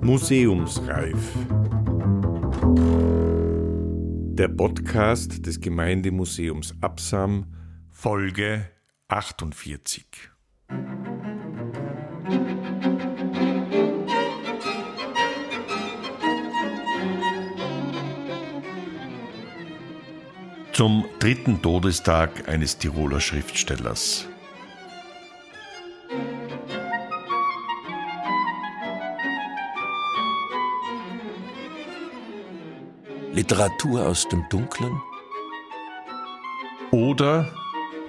Museumsreif. 0.00 1.32
Der 4.36 4.48
Podcast 4.48 5.46
des 5.46 5.60
Gemeindemuseums 5.60 6.74
Absam, 6.80 7.46
Folge 7.90 8.68
48. 9.08 10.04
Zum 20.72 21.04
dritten 21.18 21.62
Todestag 21.62 22.48
eines 22.48 22.78
Tiroler 22.78 23.20
Schriftstellers. 23.20 24.28
Literatur 33.44 34.06
aus 34.06 34.26
dem 34.26 34.48
Dunklen? 34.48 35.02
Oder 36.92 37.52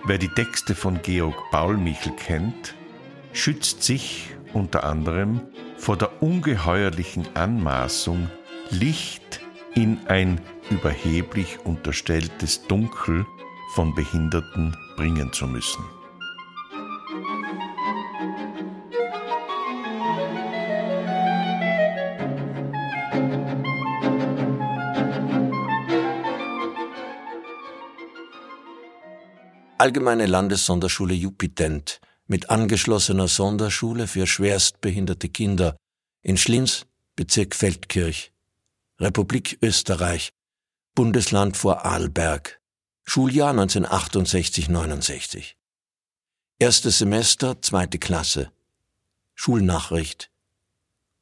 wer 0.05 0.17
die 0.17 0.30
Texte 0.30 0.73
von 0.75 1.02
Georg 1.02 1.35
Paulmichel 1.52 2.13
kennt, 2.13 2.73
schützt 3.34 3.84
sich 3.84 4.30
unter 4.53 4.85
anderem 4.85 5.41
vor 5.75 5.98
der 5.98 6.23
ungeheuerlichen 6.23 7.27
Anmaßung, 7.35 8.30
Licht 8.70 9.41
in 9.73 9.99
ein 10.08 10.39
überheblich 10.70 11.59
unterstelltes 11.66 12.66
Dunkel 12.67 13.25
von 13.73 13.94
Behinderten 13.94 14.73
bringen 14.95 15.33
zu 15.33 15.47
müssen. 15.47 15.83
Allgemeine 29.78 30.26
Landessonderschule 30.26 31.14
Jupitent 31.14 32.00
mit 32.28 32.50
angeschlossener 32.50 33.28
Sonderschule 33.28 34.08
für 34.08 34.26
schwerstbehinderte 34.26 35.28
Kinder 35.28 35.76
in 36.22 36.38
Schlins, 36.38 36.86
Bezirk 37.18 37.54
Feldkirch, 37.54 38.31
Republik 39.00 39.58
Österreich, 39.62 40.30
Bundesland 40.96 41.58
vor 41.58 41.84
Arlberg, 41.84 42.62
Schuljahr 43.03 43.53
1968-69. 43.53 45.56
Erstes 46.58 47.00
Semester, 47.00 47.62
zweite 47.62 48.00
Klasse. 48.00 48.53
Schulnachricht. 49.34 50.31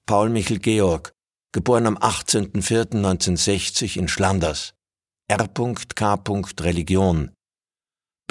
Paul 0.06 0.30
Michel 0.30 0.60
Georg, 0.60 1.16
geboren 1.54 1.88
am 1.88 1.98
18.04.1960 1.98 3.98
in 3.98 4.08
Schlanders. 4.08 4.76
R.K. 5.28 6.20
Religion, 6.60 7.32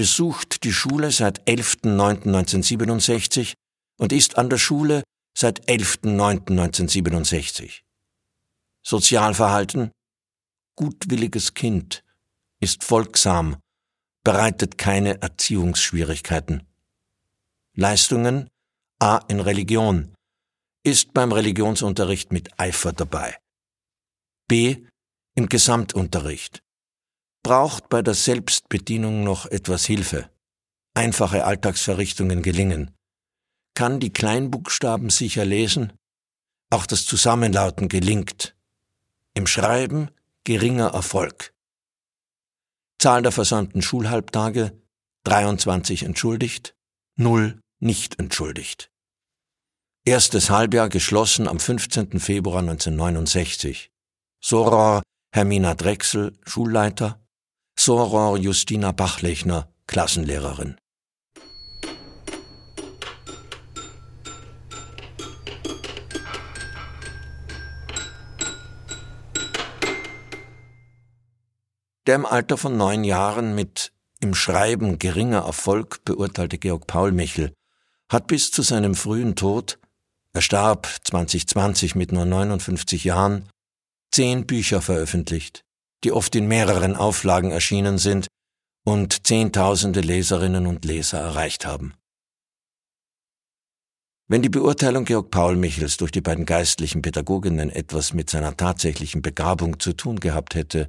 besucht 0.02 0.64
die 0.64 0.72
Schule 0.72 1.12
seit 1.12 1.46
11.09.1967 1.46 3.52
und 4.00 4.12
ist 4.12 4.36
an 4.36 4.50
der 4.50 4.58
Schule 4.58 5.04
seit 5.32 5.68
11.09.1967. 5.68 7.82
Sozialverhalten 8.84 9.92
gutwilliges 10.74 11.54
Kind, 11.54 12.02
ist 12.58 12.82
folgsam, 12.82 13.58
bereitet 14.24 14.76
keine 14.76 15.22
Erziehungsschwierigkeiten. 15.22 16.66
Leistungen 17.76 18.48
A 18.98 19.18
in 19.28 19.38
Religion, 19.38 20.12
ist 20.82 21.14
beim 21.14 21.30
Religionsunterricht 21.30 22.32
mit 22.32 22.58
Eifer 22.58 22.92
dabei. 22.92 23.38
B 24.48 24.84
im 25.36 25.48
Gesamtunterricht, 25.48 26.60
braucht 27.42 27.88
bei 27.88 28.02
der 28.02 28.14
Selbstbedienung 28.14 29.24
noch 29.24 29.46
etwas 29.46 29.84
Hilfe. 29.84 30.30
Einfache 30.94 31.44
Alltagsverrichtungen 31.44 32.42
gelingen. 32.42 32.90
Kann 33.74 34.00
die 34.00 34.12
Kleinbuchstaben 34.12 35.10
sicher 35.10 35.44
lesen? 35.44 35.92
Auch 36.70 36.86
das 36.86 37.06
Zusammenlauten 37.06 37.88
gelingt. 37.88 38.54
Im 39.34 39.46
Schreiben 39.46 40.10
geringer 40.44 40.88
Erfolg. 40.88 41.54
Zahl 42.98 43.22
der 43.22 43.32
versäumten 43.32 43.82
Schulhalbtage 43.82 44.78
23 45.24 46.02
entschuldigt, 46.02 46.74
0 47.16 47.60
nicht 47.80 48.18
entschuldigt. 48.18 48.90
Erstes 50.04 50.50
Halbjahr 50.50 50.88
geschlossen 50.88 51.46
am 51.48 51.60
15. 51.60 52.18
Februar 52.20 52.58
1969. 52.58 53.90
Soror 54.40 55.02
Hermina 55.32 55.74
Drechsel, 55.74 56.36
Schulleiter, 56.44 57.21
Soror 57.84 58.38
Justina 58.38 58.92
Bachlechner, 58.92 59.68
Klassenlehrerin. 59.88 60.76
Der 72.06 72.14
im 72.14 72.24
Alter 72.24 72.56
von 72.56 72.76
neun 72.76 73.02
Jahren 73.02 73.56
mit 73.56 73.92
im 74.20 74.36
Schreiben 74.36 75.00
geringer 75.00 75.40
Erfolg 75.40 76.04
beurteilte 76.04 76.58
Georg 76.58 76.86
Paul 76.86 77.10
Michel 77.10 77.52
hat 78.08 78.28
bis 78.28 78.52
zu 78.52 78.62
seinem 78.62 78.94
frühen 78.94 79.34
Tod, 79.34 79.80
er 80.32 80.42
starb 80.42 80.86
2020 81.02 81.96
mit 81.96 82.12
nur 82.12 82.26
59 82.26 83.02
Jahren, 83.02 83.48
zehn 84.12 84.46
Bücher 84.46 84.80
veröffentlicht 84.82 85.64
die 86.04 86.12
oft 86.12 86.34
in 86.34 86.46
mehreren 86.46 86.96
Auflagen 86.96 87.50
erschienen 87.50 87.98
sind 87.98 88.26
und 88.84 89.26
Zehntausende 89.26 90.00
Leserinnen 90.00 90.66
und 90.66 90.84
Leser 90.84 91.20
erreicht 91.20 91.66
haben. 91.66 91.94
Wenn 94.28 94.42
die 94.42 94.48
Beurteilung 94.48 95.04
Georg 95.04 95.30
Paul 95.30 95.56
Michels 95.56 95.98
durch 95.98 96.10
die 96.10 96.20
beiden 96.20 96.46
geistlichen 96.46 97.02
Pädagoginnen 97.02 97.70
etwas 97.70 98.14
mit 98.14 98.30
seiner 98.30 98.56
tatsächlichen 98.56 99.20
Begabung 99.20 99.78
zu 99.78 99.92
tun 99.92 100.20
gehabt 100.20 100.54
hätte, 100.54 100.88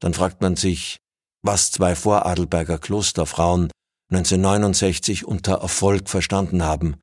dann 0.00 0.14
fragt 0.14 0.40
man 0.40 0.56
sich, 0.56 0.98
was 1.42 1.70
zwei 1.70 1.94
Voradelberger 1.94 2.78
Klosterfrauen 2.78 3.70
1969 4.10 5.24
unter 5.24 5.54
Erfolg 5.54 6.08
verstanden 6.10 6.62
haben, 6.64 6.96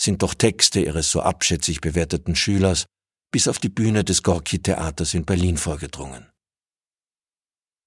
sind 0.00 0.22
doch 0.22 0.34
Texte 0.34 0.80
ihres 0.80 1.10
so 1.10 1.20
abschätzig 1.20 1.80
bewerteten 1.80 2.36
Schülers 2.36 2.86
bis 3.32 3.48
auf 3.48 3.58
die 3.58 3.68
Bühne 3.68 4.04
des 4.04 4.22
Gorki-Theaters 4.22 5.14
in 5.14 5.24
Berlin 5.24 5.56
vorgedrungen. 5.56 6.33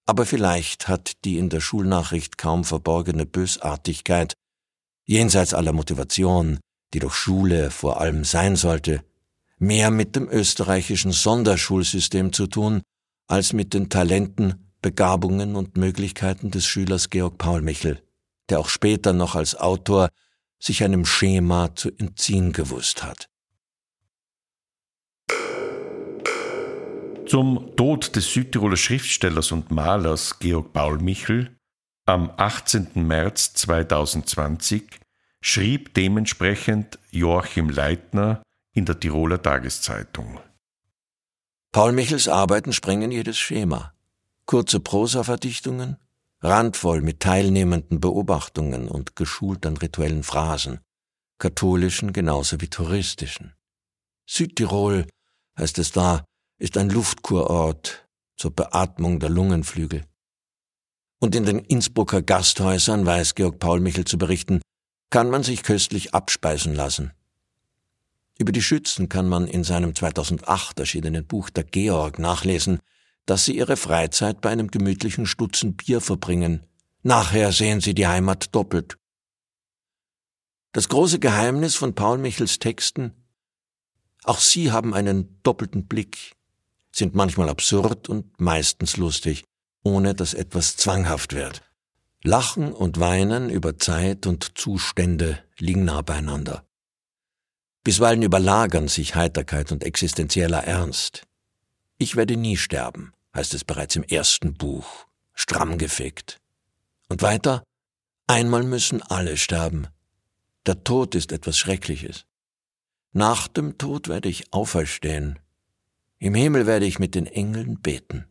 Aber 0.08 0.26
vielleicht 0.26 0.88
hat 0.88 1.24
die 1.26 1.38
in 1.38 1.50
der 1.50 1.60
Schulnachricht 1.60 2.38
kaum 2.38 2.64
verborgene 2.64 3.26
Bösartigkeit, 3.26 4.34
jenseits 5.06 5.54
aller 5.54 5.74
Motivation, 5.74 6.60
die 6.94 7.00
doch 7.00 7.14
Schule 7.14 7.70
vor 7.72 8.00
allem 8.00 8.24
sein 8.24 8.56
sollte, 8.56 9.04
mehr 9.60 9.92
mit 9.92 10.16
dem 10.16 10.30
österreichischen 10.30 11.12
Sonderschulsystem 11.12 12.32
zu 12.32 12.48
tun, 12.48 12.82
als 13.28 13.52
mit 13.52 13.74
den 13.74 13.90
Talenten, 13.90 14.72
Begabungen 14.82 15.58
und 15.58 15.76
Möglichkeiten 15.76 16.52
des 16.52 16.66
Schülers 16.66 17.10
Georg 17.10 17.38
Paul 17.38 17.62
Michel, 17.62 18.02
der 18.50 18.60
auch 18.60 18.70
später 18.70 19.12
noch 19.12 19.36
als 19.36 19.56
Autor 19.56 20.10
sich 20.60 20.84
einem 20.84 21.06
Schema 21.06 21.76
zu 21.76 21.90
entziehen 21.90 22.54
gewusst 22.54 23.04
hat. 23.04 23.28
Zum 27.28 27.76
Tod 27.76 28.16
des 28.16 28.32
Südtiroler 28.32 28.78
Schriftstellers 28.78 29.52
und 29.52 29.70
Malers 29.70 30.40
Georg 30.40 30.72
Paul 30.72 31.00
Michel 31.00 31.54
am 32.06 32.32
18. 32.38 33.06
März 33.06 33.54
2020 33.54 35.02
schrieb 35.42 35.94
dementsprechend 35.94 36.98
Joachim 37.12 37.70
Leitner 37.70 38.42
in 38.72 38.86
der 38.86 38.98
Tiroler 38.98 39.42
Tageszeitung. 39.42 40.40
Paul 41.74 41.92
Michels 41.92 42.30
Arbeiten 42.30 42.72
sprengen 42.72 43.12
jedes 43.12 43.38
Schema. 43.38 43.94
Kurze 44.46 44.80
Prosaverdichtungen, 44.80 45.98
randvoll 46.40 47.02
mit 47.02 47.20
teilnehmenden 47.20 48.00
Beobachtungen 48.00 48.88
und 48.88 49.18
geschult 49.18 49.66
an 49.66 49.76
rituellen 49.76 50.24
Phrasen, 50.24 50.80
katholischen 51.40 52.14
genauso 52.14 52.62
wie 52.62 52.70
touristischen. 52.70 53.54
Südtirol, 54.26 55.06
heißt 55.60 55.78
es 55.80 55.92
da, 55.92 56.24
ist 56.58 56.78
ein 56.78 56.90
Luftkurort 56.90 58.08
zur 58.36 58.52
Beatmung 58.52 59.20
der 59.20 59.30
Lungenflügel. 59.30 60.06
Und 61.20 61.36
in 61.36 61.46
den 61.46 61.60
Innsbrucker 61.60 62.22
Gasthäusern, 62.22 63.06
weiß 63.06 63.36
Georg 63.36 63.60
Paul 63.60 63.80
Michel 63.80 64.06
zu 64.06 64.18
berichten, 64.18 64.62
kann 65.10 65.30
man 65.30 65.44
sich 65.44 65.64
köstlich 65.64 66.14
abspeisen 66.14 66.76
lassen. 66.76 67.12
Über 68.38 68.52
die 68.52 68.62
Schützen 68.62 69.10
kann 69.10 69.28
man 69.28 69.48
in 69.48 69.64
seinem 69.64 69.96
2008 69.96 70.80
erschienenen 70.80 71.26
Buch 71.26 71.50
Der 71.50 71.64
Georg 71.64 72.20
nachlesen, 72.20 72.80
dass 73.26 73.46
sie 73.46 73.58
ihre 73.58 73.78
Freizeit 73.78 74.42
bei 74.42 74.50
einem 74.50 74.70
gemütlichen 74.70 75.26
Stutzen 75.26 75.76
Bier 75.76 76.02
verbringen. 76.02 76.66
Nachher 77.02 77.52
sehen 77.52 77.82
sie 77.82 77.96
die 77.96 78.08
Heimat 78.08 78.54
doppelt. 78.54 78.98
Das 80.72 80.90
große 80.90 81.20
Geheimnis 81.20 81.76
von 81.76 81.96
Paul 81.96 82.20
Michels 82.20 82.60
Texten 82.60 83.14
auch 84.28 84.40
sie 84.40 84.74
haben 84.74 84.94
einen 84.94 85.40
doppelten 85.44 85.88
Blick, 85.88 86.36
sind 86.98 87.16
manchmal 87.16 87.50
absurd 87.50 88.10
und 88.10 88.40
meistens 88.40 88.98
lustig, 88.98 89.44
ohne 89.84 90.16
dass 90.16 90.34
etwas 90.34 90.78
zwanghaft 90.78 91.34
wird. 91.34 91.62
Lachen 92.24 92.74
und 92.74 93.00
Weinen 93.00 93.50
über 93.50 93.78
Zeit 93.78 94.26
und 94.26 94.58
Zustände 94.58 95.44
liegen 95.60 95.86
nah 95.86 96.02
beieinander. 96.02 96.66
Bisweilen 97.84 98.24
überlagern 98.24 98.88
sich 98.88 99.16
Heiterkeit 99.16 99.72
und 99.72 99.84
existenzieller 99.84 100.64
Ernst. 100.64 101.24
Ich 102.00 102.16
werde 102.16 102.36
nie 102.36 102.58
sterben, 102.58 103.14
heißt 103.34 103.54
es 103.54 103.64
bereits 103.64 103.96
im 103.96 104.04
ersten 104.04 104.56
Buch, 104.56 105.06
stramm 105.34 105.78
gefickt. 105.78 106.40
Und 107.08 107.22
weiter, 107.22 107.64
einmal 108.26 108.64
müssen 108.64 109.02
alle 109.04 109.38
sterben. 109.38 109.88
Der 110.66 110.84
Tod 110.84 111.16
ist 111.16 111.32
etwas 111.32 111.58
Schreckliches. 111.58 112.26
Nach 113.14 113.48
dem 113.48 113.78
Tod 113.78 114.10
werde 114.10 114.28
ich 114.28 114.52
auferstehen. 114.52 115.40
Im 116.20 116.34
Himmel 116.34 116.66
werde 116.66 116.86
ich 116.88 116.98
mit 116.98 117.14
den 117.14 117.28
Engeln 117.28 117.80
beten. 117.80 118.26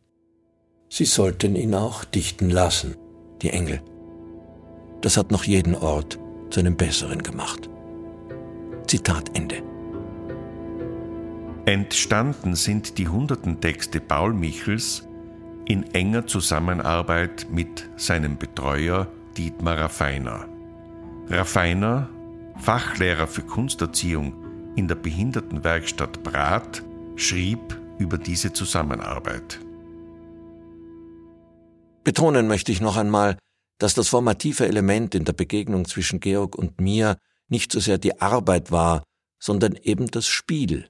Sie 0.89 1.05
sollten 1.05 1.55
ihn 1.55 1.73
auch 1.73 2.03
dichten 2.03 2.49
lassen, 2.49 2.97
die 3.41 3.49
Engel. 3.49 3.81
Das 4.99 5.15
hat 5.15 5.31
noch 5.31 5.45
jeden 5.45 5.73
Ort 5.73 6.19
zu 6.49 6.59
einem 6.59 6.75
besseren 6.75 7.23
gemacht. 7.23 7.69
Zitat 8.87 9.37
Ende. 9.37 9.63
Entstanden 11.65 12.55
sind 12.55 12.97
die 12.97 13.07
hunderten 13.07 13.61
Texte 13.61 14.01
Paul 14.01 14.33
Michels 14.33 15.07
in 15.65 15.83
enger 15.93 16.27
Zusammenarbeit 16.27 17.47
mit 17.49 17.89
seinem 17.95 18.37
Betreuer 18.37 19.07
Dietmar 19.37 19.77
Raffiner. 19.77 20.45
Raffiner, 21.29 22.09
Fachlehrer 22.57 23.27
für 23.27 23.43
Kunsterziehung 23.43 24.33
in 24.75 24.89
der 24.89 24.95
Behindertenwerkstatt 24.95 26.23
Brat, 26.23 26.83
schrieb 27.17 27.79
über 27.97 28.17
diese 28.17 28.53
Zusammenarbeit. 28.53 29.59
Betonen 32.03 32.47
möchte 32.47 32.71
ich 32.71 32.79
noch 32.79 32.95
einmal, 32.95 33.37
dass 33.79 33.95
das 33.95 34.07
formative 34.07 34.67
Element 34.67 35.13
in 35.13 35.25
der 35.25 35.33
Begegnung 35.33 35.85
zwischen 35.85 36.19
Georg 36.19 36.55
und 36.55 36.79
mir 36.79 37.17
nicht 37.49 37.71
so 37.71 37.79
sehr 37.79 37.97
die 37.97 38.21
Arbeit 38.21 38.71
war, 38.71 39.03
sondern 39.39 39.75
eben 39.75 40.09
das 40.09 40.27
Spiel. 40.27 40.89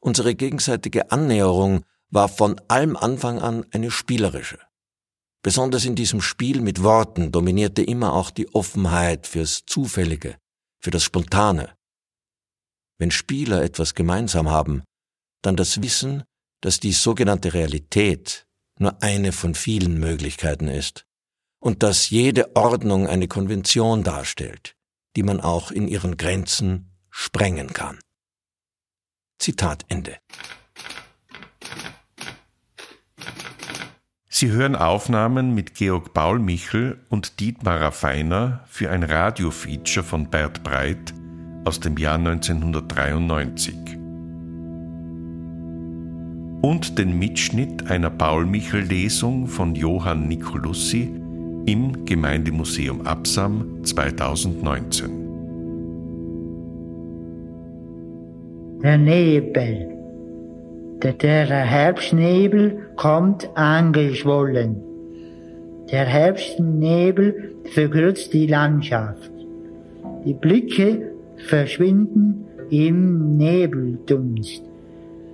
Unsere 0.00 0.34
gegenseitige 0.34 1.12
Annäherung 1.12 1.84
war 2.10 2.28
von 2.28 2.60
allem 2.68 2.96
Anfang 2.96 3.38
an 3.38 3.64
eine 3.70 3.90
spielerische. 3.90 4.58
Besonders 5.42 5.84
in 5.84 5.94
diesem 5.94 6.20
Spiel 6.20 6.60
mit 6.60 6.82
Worten 6.82 7.32
dominierte 7.32 7.82
immer 7.82 8.12
auch 8.12 8.30
die 8.30 8.52
Offenheit 8.54 9.26
fürs 9.26 9.64
Zufällige, 9.66 10.36
für 10.80 10.90
das 10.90 11.04
Spontane. 11.04 11.70
Wenn 12.98 13.10
Spieler 13.10 13.62
etwas 13.62 13.94
gemeinsam 13.94 14.50
haben, 14.50 14.82
dann 15.42 15.56
das 15.56 15.82
Wissen, 15.82 16.22
dass 16.60 16.80
die 16.80 16.92
sogenannte 16.92 17.52
Realität 17.52 18.46
nur 18.78 19.02
eine 19.02 19.32
von 19.32 19.54
vielen 19.54 19.98
Möglichkeiten 19.98 20.68
ist 20.68 21.04
und 21.60 21.82
dass 21.82 22.10
jede 22.10 22.56
Ordnung 22.56 23.06
eine 23.06 23.28
Konvention 23.28 24.02
darstellt, 24.02 24.74
die 25.16 25.22
man 25.22 25.40
auch 25.40 25.70
in 25.70 25.88
ihren 25.88 26.16
Grenzen 26.16 26.90
sprengen 27.10 27.72
kann. 27.72 27.98
Zitat 29.38 29.84
Ende. 29.88 30.16
Sie 34.28 34.50
hören 34.50 34.74
Aufnahmen 34.74 35.54
mit 35.54 35.74
Georg 35.74 36.14
Paul 36.14 36.38
Michel 36.38 37.04
und 37.10 37.38
Dietmar 37.38 37.80
Raffiner 37.80 38.64
für 38.66 38.90
ein 38.90 39.02
Radiofeature 39.04 40.04
von 40.04 40.30
Bert 40.30 40.64
Breit 40.64 41.14
aus 41.64 41.78
dem 41.78 41.96
Jahr 41.96 42.16
1993 42.16 44.01
und 46.62 46.96
den 46.96 47.18
Mitschnitt 47.18 47.90
einer 47.90 48.08
Paul-Michel-Lesung 48.08 49.48
von 49.48 49.74
Johann 49.74 50.28
Nicolussi 50.28 51.12
im 51.66 52.04
Gemeindemuseum 52.04 53.04
Absam 53.04 53.84
2019. 53.84 55.10
Der 58.82 58.98
Nebel. 58.98 59.88
Der, 61.02 61.12
der 61.14 61.46
Herbstnebel 61.46 62.78
kommt 62.96 63.48
angeschwollen. 63.56 64.76
Der 65.90 66.04
Herbstnebel 66.04 67.56
verkürzt 67.74 68.32
die 68.32 68.46
Landschaft. 68.46 69.32
Die 70.24 70.34
Blicke 70.34 71.12
verschwinden 71.48 72.44
im 72.70 73.36
Nebeldunst. 73.36 74.62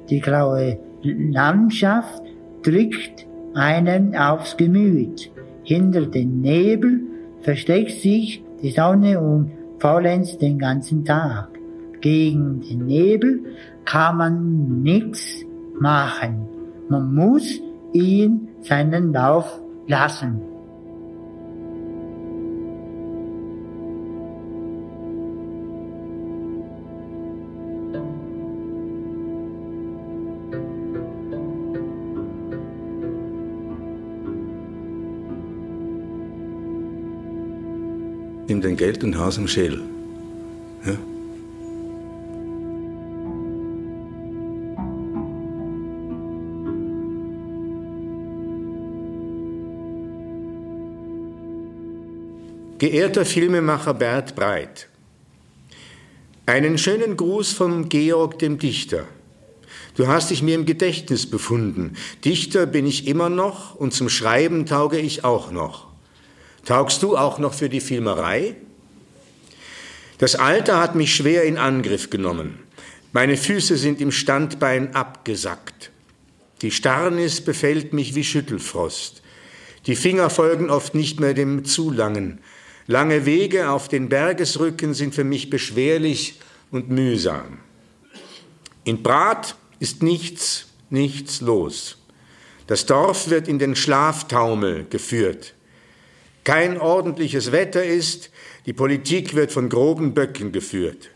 Die 0.09 0.21
graue 0.21 0.79
Landschaft 1.03 2.23
drückt 2.62 3.27
einen 3.55 4.17
aufs 4.17 4.56
Gemüt. 4.56 5.31
Hinter 5.62 6.06
dem 6.06 6.41
Nebel 6.41 7.03
versteckt 7.41 7.93
sich 7.93 8.43
die 8.62 8.71
Sonne 8.71 9.21
und 9.21 9.50
faulenzt 9.79 10.41
den 10.43 10.59
ganzen 10.59 11.05
Tag. 11.05 11.49
Gegen 12.00 12.61
den 12.61 12.87
Nebel 12.87 13.41
kann 13.85 14.17
man 14.17 14.83
nichts 14.83 15.45
machen. 15.79 16.47
Man 16.89 17.15
muss 17.15 17.61
ihn 17.93 18.49
seinen 18.61 19.12
Lauf 19.12 19.61
lassen. 19.87 20.41
Nimm 38.58 38.70
dein 38.70 38.76
Geld 38.76 39.05
und 39.05 39.16
Haus 39.16 39.38
am 39.38 39.46
Schädel. 39.46 39.84
Ja? 40.84 40.96
Geehrter 52.78 53.25
Filmemacher 53.25 53.94
Bert 53.94 54.34
Breit, 54.34 54.88
einen 56.46 56.78
schönen 56.78 57.16
Gruß 57.16 57.53
vom 57.53 57.88
Georg 57.88 58.41
dem 58.41 58.58
Dichter. 58.58 59.05
Du 59.94 60.08
hast 60.08 60.31
dich 60.31 60.43
mir 60.43 60.56
im 60.56 60.67
Gedächtnis 60.67 61.31
befunden. 61.31 61.93
Dichter 62.24 62.67
bin 62.67 62.88
ich 62.88 63.06
immer 63.06 63.29
noch 63.29 63.77
und 63.77 63.94
zum 63.94 64.08
Schreiben 64.08 64.67
tauge 64.67 64.98
ich 64.98 65.22
auch 65.22 65.53
noch. 65.53 65.88
Taugst 66.65 67.03
du 67.03 67.17
auch 67.17 67.38
noch 67.38 67.55
für 67.55 67.69
die 67.69 67.81
Filmerei? 67.81 68.56
Das 70.19 70.34
Alter 70.34 70.81
hat 70.81 70.94
mich 70.94 71.15
schwer 71.15 71.44
in 71.44 71.58
Angriff 71.58 72.10
genommen. 72.10 72.58
Meine 73.12 73.36
Füße 73.36 73.77
sind 73.77 74.00
im 74.00 74.12
Standbein 74.12 74.94
abgesackt. 74.94 75.91
Die 76.60 76.70
Starrnis 76.70 77.41
befällt 77.41 77.93
mich 77.93 78.15
wie 78.15 78.24
Schüttelfrost. 78.24 79.22
Die 79.86 79.96
Finger 79.96 80.29
folgen 80.29 80.70
oft 80.70 80.94
nicht 80.94 81.20
mehr 81.20 81.34
dem 81.34 81.65
Zulangen. 81.65 82.41
Lange 82.86 83.27
Wege 83.27 83.70
auf 83.70 83.88
den 83.88 84.08
Bergesrücken 84.08 84.93
sind 84.93 85.15
für 85.15 85.24
mich 85.24 85.50
beschwerlich 85.50 86.41
und 86.70 86.91
mühsam. 86.91 87.60
In 88.84 89.03
Brat 89.03 89.56
ist 89.79 90.03
nichts, 90.03 90.67
nichts 90.91 91.41
los. 91.41 91.98
Das 92.67 92.86
Dorf 92.86 93.31
wird 93.31 93.46
in 93.46 93.58
den 93.58 93.77
Schlaftaumel 93.77 94.86
geführt. 94.91 95.55
Kein 96.48 96.81
ordentliches 96.81 97.52
Wetter 97.52 97.84
ist, 97.84 98.31
die 98.64 98.72
Politik 98.72 99.34
wird 99.34 99.52
von 99.52 99.69
groben 99.69 100.14
Böcken 100.14 100.50
geführt. 100.50 101.10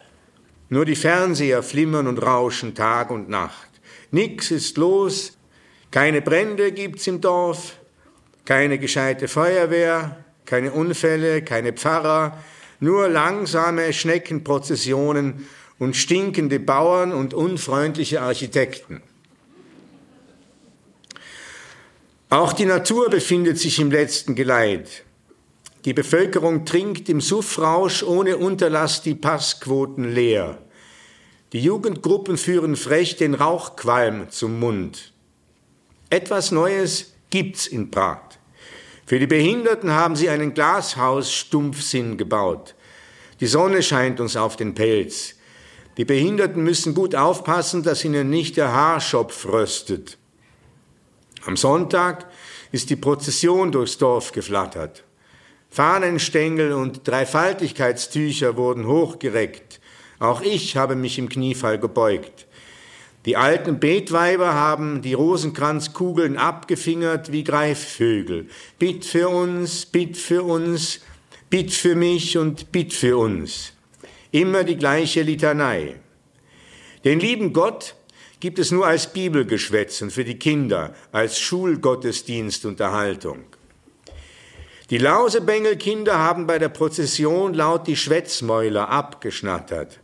Nur 0.68 0.84
die 0.84 0.94
Fernseher 0.94 1.62
flimmern 1.62 2.06
und 2.06 2.18
rauschen 2.18 2.74
Tag 2.74 3.10
und 3.10 3.30
Nacht. 3.30 3.70
Nix 4.10 4.50
ist 4.50 4.76
los, 4.76 5.38
keine 5.90 6.20
Brände 6.20 6.70
gibt's 6.70 7.06
im 7.06 7.22
Dorf, 7.22 7.78
keine 8.44 8.78
gescheite 8.78 9.26
Feuerwehr, 9.26 10.22
keine 10.44 10.70
Unfälle, 10.70 11.40
keine 11.40 11.72
Pfarrer, 11.72 12.36
nur 12.80 13.08
langsame 13.08 13.94
Schneckenprozessionen 13.94 15.48
und 15.78 15.96
stinkende 15.96 16.60
Bauern 16.60 17.10
und 17.10 17.32
unfreundliche 17.32 18.20
Architekten. 18.20 19.00
Auch 22.28 22.52
die 22.52 22.66
Natur 22.66 23.08
befindet 23.08 23.58
sich 23.58 23.78
im 23.78 23.90
letzten 23.90 24.34
Geleit. 24.34 25.04
Die 25.84 25.94
Bevölkerung 25.94 26.64
trinkt 26.64 27.08
im 27.08 27.20
Suffrausch 27.20 28.04
ohne 28.04 28.36
Unterlass 28.36 29.02
die 29.02 29.16
Passquoten 29.16 30.12
leer. 30.12 30.58
Die 31.52 31.60
Jugendgruppen 31.60 32.36
führen 32.36 32.76
frech 32.76 33.16
den 33.16 33.34
Rauchqualm 33.34 34.30
zum 34.30 34.60
Mund. 34.60 35.12
Etwas 36.08 36.52
Neues 36.52 37.14
gibt's 37.30 37.66
in 37.66 37.90
Prag. 37.90 38.20
Für 39.06 39.18
die 39.18 39.26
Behinderten 39.26 39.90
haben 39.90 40.14
sie 40.14 40.28
einen 40.28 40.54
Glashaus-Stumpfsinn 40.54 42.16
gebaut. 42.16 42.74
Die 43.40 43.46
Sonne 43.46 43.82
scheint 43.82 44.20
uns 44.20 44.36
auf 44.36 44.56
den 44.56 44.74
Pelz. 44.74 45.34
Die 45.96 46.04
Behinderten 46.04 46.62
müssen 46.62 46.94
gut 46.94 47.14
aufpassen, 47.16 47.82
dass 47.82 48.04
ihnen 48.04 48.30
nicht 48.30 48.56
der 48.56 48.72
Haarschopf 48.72 49.46
röstet. 49.46 50.16
Am 51.44 51.56
Sonntag 51.56 52.30
ist 52.70 52.88
die 52.88 52.96
Prozession 52.96 53.72
durchs 53.72 53.98
Dorf 53.98 54.30
geflattert. 54.30 55.02
Fahnenstängel 55.73 56.73
und 56.75 57.09
Dreifaltigkeitstücher 57.09 58.57
wurden 58.59 58.87
hochgereckt. 58.87 59.81
Auch 60.19 60.43
ich 60.43 60.76
habe 60.76 60.97
mich 60.97 61.19
im 61.19 61.31
Kniefall 61.31 61.79
gebeugt. 61.79 62.47
Die 63.25 63.38
alten 63.38 63.81
Betweiber 63.81 64.52
haben 64.52 65.00
die 65.00 65.14
Rosenkranzkugeln 65.14 66.37
abgefingert 66.37 67.33
wie 67.33 67.43
Greifvögel. 67.43 68.50
Bitt 68.79 69.07
für 69.07 69.31
uns, 69.31 69.87
bitt 69.87 70.19
für 70.19 70.43
uns, 70.43 71.00
bitt 71.49 71.73
für 71.73 71.95
mich 71.95 72.37
und 72.37 72.71
bitt 72.71 72.93
für 72.93 73.17
uns. 73.17 73.73
Immer 74.31 74.64
die 74.64 74.76
gleiche 74.76 75.23
Litanei. 75.23 75.95
Den 77.02 77.19
lieben 77.19 77.55
Gott 77.55 77.95
gibt 78.41 78.59
es 78.59 78.73
nur 78.73 78.87
als 78.87 79.11
Bibelgeschwätz 79.11 80.02
und 80.02 80.12
für 80.12 80.25
die 80.25 80.38
Kinder 80.38 80.95
als 81.12 81.41
Schulgottesdienstunterhaltung. 81.41 83.47
Die 84.92 84.99
Lausebengelkinder 84.99 86.18
haben 86.18 86.46
bei 86.46 86.58
der 86.58 86.68
Prozession 86.68 87.54
laut 87.54 87.87
die 87.87 87.96
Schwätzmäuler 87.96 88.90
abgeschnattert. 88.90 90.00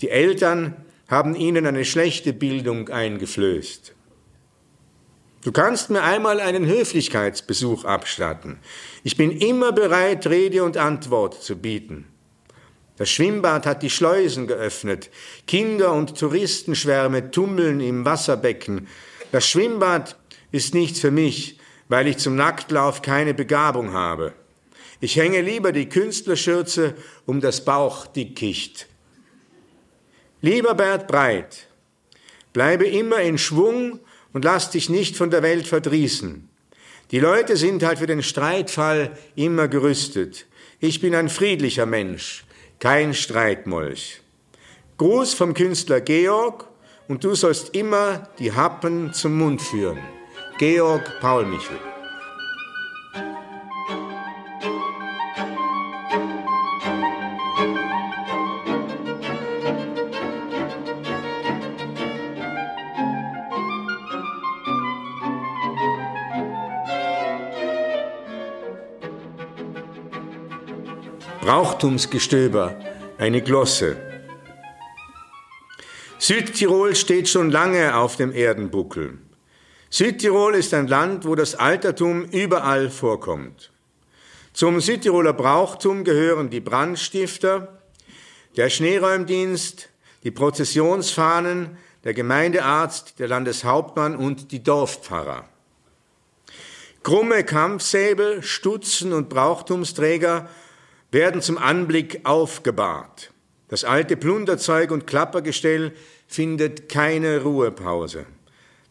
Die 0.00 0.10
Eltern 0.10 0.74
haben 1.06 1.36
ihnen 1.36 1.64
eine 1.66 1.84
schlechte 1.84 2.32
Bildung 2.32 2.88
eingeflößt. 2.88 3.94
Du 5.44 5.52
kannst 5.52 5.90
mir 5.90 6.02
einmal 6.02 6.40
einen 6.40 6.66
Höflichkeitsbesuch 6.66 7.84
abstatten. 7.84 8.58
Ich 9.04 9.16
bin 9.16 9.30
immer 9.30 9.70
bereit, 9.70 10.26
Rede 10.26 10.64
und 10.64 10.78
Antwort 10.78 11.40
zu 11.40 11.54
bieten. 11.54 12.08
Das 12.96 13.10
Schwimmbad 13.10 13.66
hat 13.66 13.84
die 13.84 13.90
Schleusen 13.90 14.48
geöffnet. 14.48 15.10
Kinder 15.46 15.92
und 15.92 16.18
Touristenschwärme 16.18 17.30
tummeln 17.30 17.78
im 17.78 18.04
Wasserbecken. 18.04 18.88
Das 19.30 19.46
Schwimmbad 19.46 20.16
ist 20.50 20.74
nichts 20.74 20.98
für 20.98 21.12
mich, 21.12 21.60
weil 21.94 22.08
ich 22.08 22.18
zum 22.18 22.34
Nacktlauf 22.34 23.02
keine 23.02 23.34
Begabung 23.34 23.92
habe. 23.92 24.32
Ich 24.98 25.14
hänge 25.14 25.42
lieber 25.42 25.70
die 25.70 25.88
Künstlerschürze 25.88 26.94
um 27.24 27.40
das 27.40 27.64
Bauchdickicht. 27.64 28.88
Lieber 30.40 30.74
Bert 30.74 31.06
Breit, 31.06 31.68
bleibe 32.52 32.84
immer 32.84 33.20
in 33.20 33.38
Schwung 33.38 34.00
und 34.32 34.44
lass 34.44 34.70
dich 34.70 34.90
nicht 34.90 35.16
von 35.16 35.30
der 35.30 35.44
Welt 35.44 35.68
verdrießen. 35.68 36.48
Die 37.12 37.20
Leute 37.20 37.56
sind 37.56 37.84
halt 37.84 38.00
für 38.00 38.08
den 38.08 38.24
Streitfall 38.24 39.16
immer 39.36 39.68
gerüstet. 39.68 40.46
Ich 40.80 41.00
bin 41.00 41.14
ein 41.14 41.28
friedlicher 41.28 41.86
Mensch 41.86 42.44
kein 42.80 43.14
Streitmolch. 43.14 44.20
Gruß 44.98 45.34
vom 45.34 45.54
Künstler 45.54 46.00
Georg 46.00 46.66
und 47.06 47.22
du 47.22 47.36
sollst 47.36 47.72
immer 47.76 48.28
die 48.40 48.50
Happen 48.50 49.12
zum 49.12 49.38
Mund 49.38 49.62
führen. 49.62 50.00
Georg 50.56 51.02
Paul 51.20 51.46
Michel. 51.46 51.76
Brauchtumsgestöber, 71.40 72.76
eine 73.18 73.42
Glosse. 73.42 73.96
Südtirol 76.18 76.94
steht 76.94 77.28
schon 77.28 77.50
lange 77.50 77.96
auf 77.96 78.14
dem 78.14 78.32
Erdenbuckel. 78.32 79.18
Südtirol 79.96 80.56
ist 80.56 80.74
ein 80.74 80.88
Land, 80.88 81.24
wo 81.24 81.36
das 81.36 81.54
Altertum 81.54 82.24
überall 82.24 82.90
vorkommt. 82.90 83.70
Zum 84.52 84.80
Südtiroler 84.80 85.34
Brauchtum 85.34 86.02
gehören 86.02 86.50
die 86.50 86.58
Brandstifter, 86.58 87.78
der 88.56 88.70
Schneeräumdienst, 88.70 89.90
die 90.24 90.32
Prozessionsfahnen, 90.32 91.78
der 92.02 92.12
Gemeindearzt, 92.12 93.20
der 93.20 93.28
Landeshauptmann 93.28 94.16
und 94.16 94.50
die 94.50 94.64
Dorfpfarrer. 94.64 95.48
Krumme 97.04 97.44
Kampfsäbel, 97.44 98.42
Stutzen 98.42 99.12
und 99.12 99.28
Brauchtumsträger 99.28 100.48
werden 101.12 101.40
zum 101.40 101.56
Anblick 101.56 102.22
aufgebahrt. 102.24 103.32
Das 103.68 103.84
alte 103.84 104.16
Plunderzeug 104.16 104.90
und 104.90 105.06
Klappergestell 105.06 105.92
findet 106.26 106.88
keine 106.88 107.42
Ruhepause. 107.42 108.26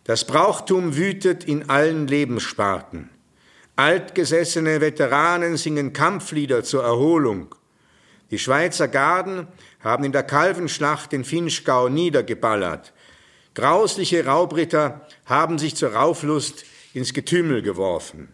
Das 0.06 0.26
Brauchtum 0.26 0.98
wütet 0.98 1.46
in 1.46 1.70
allen 1.70 2.08
Lebenssparten. 2.08 3.10
Altgesessene 3.76 4.82
Veteranen 4.82 5.58
singen 5.58 5.94
Kampflieder 5.94 6.64
zur 6.64 6.84
Erholung. 6.84 7.56
Die 8.30 8.38
Schweizer 8.38 8.88
Garden 8.88 9.48
haben 9.80 10.04
in 10.04 10.12
der 10.12 10.24
Kalvenschlacht 10.24 11.12
den 11.12 11.24
Finchgau 11.24 11.88
niedergeballert. 11.88 12.94
Grausliche 13.56 14.26
Raubritter 14.26 15.08
haben 15.26 15.58
sich 15.58 15.76
zur 15.76 15.94
Rauflust 15.94 16.66
ins 16.94 17.14
Getümmel 17.14 17.62
geworfen. 17.62 18.30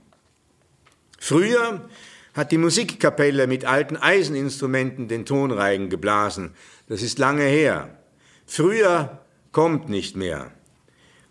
Früher 1.19 1.88
hat 2.33 2.51
die 2.51 2.57
Musikkapelle 2.57 3.45
mit 3.45 3.65
alten 3.65 3.97
Eiseninstrumenten 3.97 5.07
den 5.07 5.25
Tonreigen 5.25 5.89
geblasen. 5.89 6.55
Das 6.88 7.01
ist 7.01 7.19
lange 7.19 7.43
her. 7.43 7.97
Früher 8.45 9.19
kommt 9.51 9.89
nicht 9.89 10.15
mehr. 10.15 10.51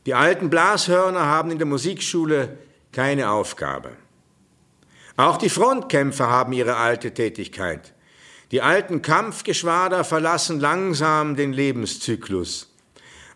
Die 0.09 0.15
alten 0.15 0.49
Blashörner 0.49 1.27
haben 1.27 1.51
in 1.51 1.59
der 1.59 1.67
Musikschule 1.67 2.57
keine 2.93 3.31
Aufgabe. 3.31 3.91
Auch 5.19 5.37
die 5.37 5.51
Frontkämpfer 5.51 6.31
haben 6.31 6.55
ihre 6.55 6.77
alte 6.77 7.13
Tätigkeit. 7.13 7.93
Die 8.51 8.63
alten 8.63 9.03
Kampfgeschwader 9.03 10.05
verlassen 10.05 10.61
langsam 10.61 11.37
den 11.37 11.53
Lebenszyklus. 11.53 12.75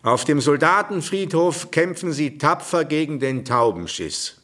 Auf 0.01 0.25
dem 0.25 0.41
Soldatenfriedhof 0.41 1.69
kämpfen 1.69 2.11
sie 2.11 2.39
tapfer 2.39 2.85
gegen 2.85 3.19
den 3.19 3.45
Taubenschiss. 3.45 4.41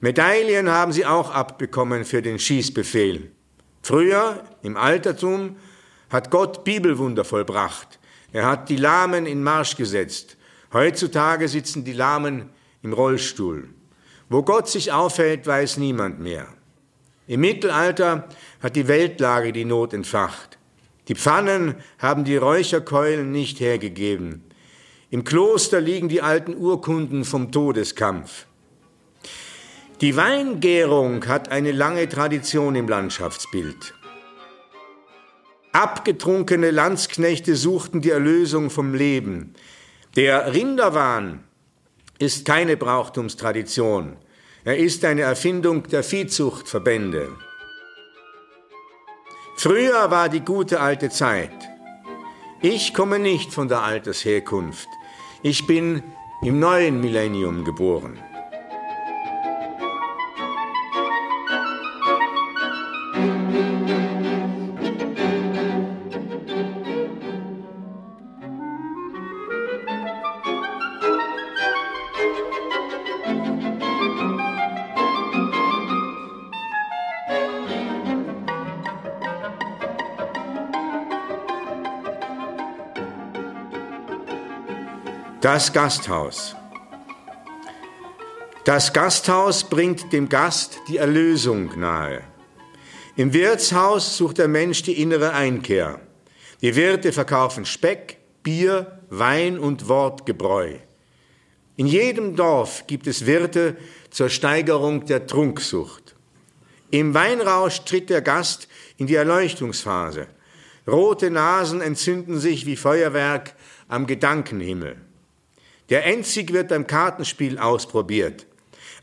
Medaillen 0.00 0.68
haben 0.68 0.92
sie 0.92 1.06
auch 1.06 1.30
abbekommen 1.30 2.04
für 2.04 2.20
den 2.20 2.38
Schießbefehl. 2.38 3.30
Früher, 3.80 4.44
im 4.62 4.76
Altertum, 4.76 5.56
hat 6.10 6.30
Gott 6.30 6.64
Bibelwunder 6.64 7.24
vollbracht. 7.24 7.98
Er 8.30 8.44
hat 8.44 8.68
die 8.68 8.76
Lahmen 8.76 9.24
in 9.24 9.42
Marsch 9.42 9.74
gesetzt. 9.74 10.34
Heutzutage 10.72 11.48
sitzen 11.48 11.84
die 11.84 11.92
Lahmen 11.92 12.50
im 12.82 12.92
Rollstuhl. 12.92 13.68
Wo 14.28 14.42
Gott 14.42 14.68
sich 14.68 14.92
aufhält, 14.92 15.46
weiß 15.46 15.78
niemand 15.78 16.20
mehr. 16.20 16.48
Im 17.26 17.40
Mittelalter 17.40 18.28
hat 18.62 18.76
die 18.76 18.88
Weltlage 18.88 19.52
die 19.52 19.64
Not 19.64 19.94
entfacht. 19.94 20.58
Die 21.08 21.14
Pfannen 21.14 21.76
haben 21.98 22.24
die 22.24 22.36
Räucherkeulen 22.36 23.32
nicht 23.32 23.60
hergegeben. 23.60 24.44
Im 25.10 25.24
Kloster 25.24 25.80
liegen 25.80 26.10
die 26.10 26.20
alten 26.20 26.54
Urkunden 26.54 27.24
vom 27.24 27.50
Todeskampf. 27.50 28.46
Die 30.02 30.16
Weingärung 30.16 31.26
hat 31.26 31.50
eine 31.50 31.72
lange 31.72 32.08
Tradition 32.08 32.76
im 32.76 32.88
Landschaftsbild. 32.88 33.94
Abgetrunkene 35.72 36.70
Landsknechte 36.70 37.56
suchten 37.56 38.00
die 38.00 38.10
Erlösung 38.10 38.68
vom 38.68 38.94
Leben. 38.94 39.54
Der 40.18 40.52
Rinderwahn 40.52 41.44
ist 42.18 42.44
keine 42.44 42.76
Brauchtumstradition. 42.76 44.16
Er 44.64 44.76
ist 44.76 45.04
eine 45.04 45.20
Erfindung 45.20 45.84
der 45.84 46.02
Viehzuchtverbände. 46.02 47.28
Früher 49.58 50.10
war 50.10 50.28
die 50.28 50.40
gute 50.40 50.80
alte 50.80 51.08
Zeit. 51.08 51.52
Ich 52.60 52.94
komme 52.94 53.20
nicht 53.20 53.52
von 53.54 53.68
der 53.68 53.84
Altersherkunft. 53.84 54.88
Ich 55.44 55.68
bin 55.68 56.02
im 56.42 56.58
neuen 56.58 57.00
Millennium 57.00 57.62
geboren. 57.62 58.18
Das 85.40 85.72
Gasthaus. 85.72 86.56
Das 88.64 88.92
Gasthaus 88.92 89.62
bringt 89.62 90.12
dem 90.12 90.28
Gast 90.28 90.80
die 90.88 90.96
Erlösung 90.96 91.78
nahe. 91.78 92.22
Im 93.14 93.32
Wirtshaus 93.32 94.16
sucht 94.16 94.38
der 94.38 94.48
Mensch 94.48 94.82
die 94.82 95.00
innere 95.00 95.34
Einkehr. 95.34 96.00
Die 96.60 96.74
Wirte 96.74 97.12
verkaufen 97.12 97.64
Speck, 97.64 98.18
Bier, 98.42 99.00
Wein 99.10 99.60
und 99.60 99.86
Wortgebräu. 99.86 100.74
In 101.76 101.86
jedem 101.86 102.34
Dorf 102.34 102.88
gibt 102.88 103.06
es 103.06 103.24
Wirte 103.24 103.76
zur 104.10 104.30
Steigerung 104.30 105.06
der 105.06 105.28
Trunksucht. 105.28 106.16
Im 106.90 107.14
Weinrausch 107.14 107.84
tritt 107.84 108.10
der 108.10 108.22
Gast 108.22 108.66
in 108.96 109.06
die 109.06 109.14
Erleuchtungsphase. 109.14 110.26
Rote 110.88 111.30
Nasen 111.30 111.80
entzünden 111.80 112.40
sich 112.40 112.66
wie 112.66 112.74
Feuerwerk 112.74 113.54
am 113.86 114.08
Gedankenhimmel. 114.08 114.96
Der 115.90 116.04
Endzig 116.06 116.52
wird 116.52 116.68
beim 116.68 116.86
Kartenspiel 116.86 117.58
ausprobiert. 117.58 118.46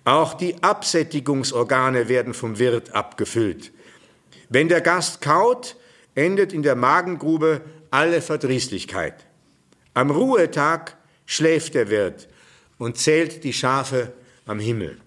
Auch 0.04 0.36
die 0.36 0.62
Absättigungsorgane 0.62 2.08
werden 2.08 2.34
vom 2.34 2.60
Wirt 2.60 2.94
abgefüllt. 2.94 3.72
Wenn 4.50 4.70
der 4.70 4.82
Gast 4.82 5.22
kaut, 5.22 5.76
endet 6.14 6.54
in 6.54 6.62
der 6.62 6.76
Magengrube 6.76 7.62
alle 7.90 8.22
Verdrießlichkeit. 8.22 9.26
Am 9.96 10.12
Ruhetag 10.12 10.98
schläft 11.26 11.74
der 11.74 11.90
Wirt 11.90 12.28
und 12.78 12.98
zählt 12.98 13.44
die 13.44 13.54
Schafe 13.54 14.14
am 14.46 14.60
Himmel. 14.60 15.00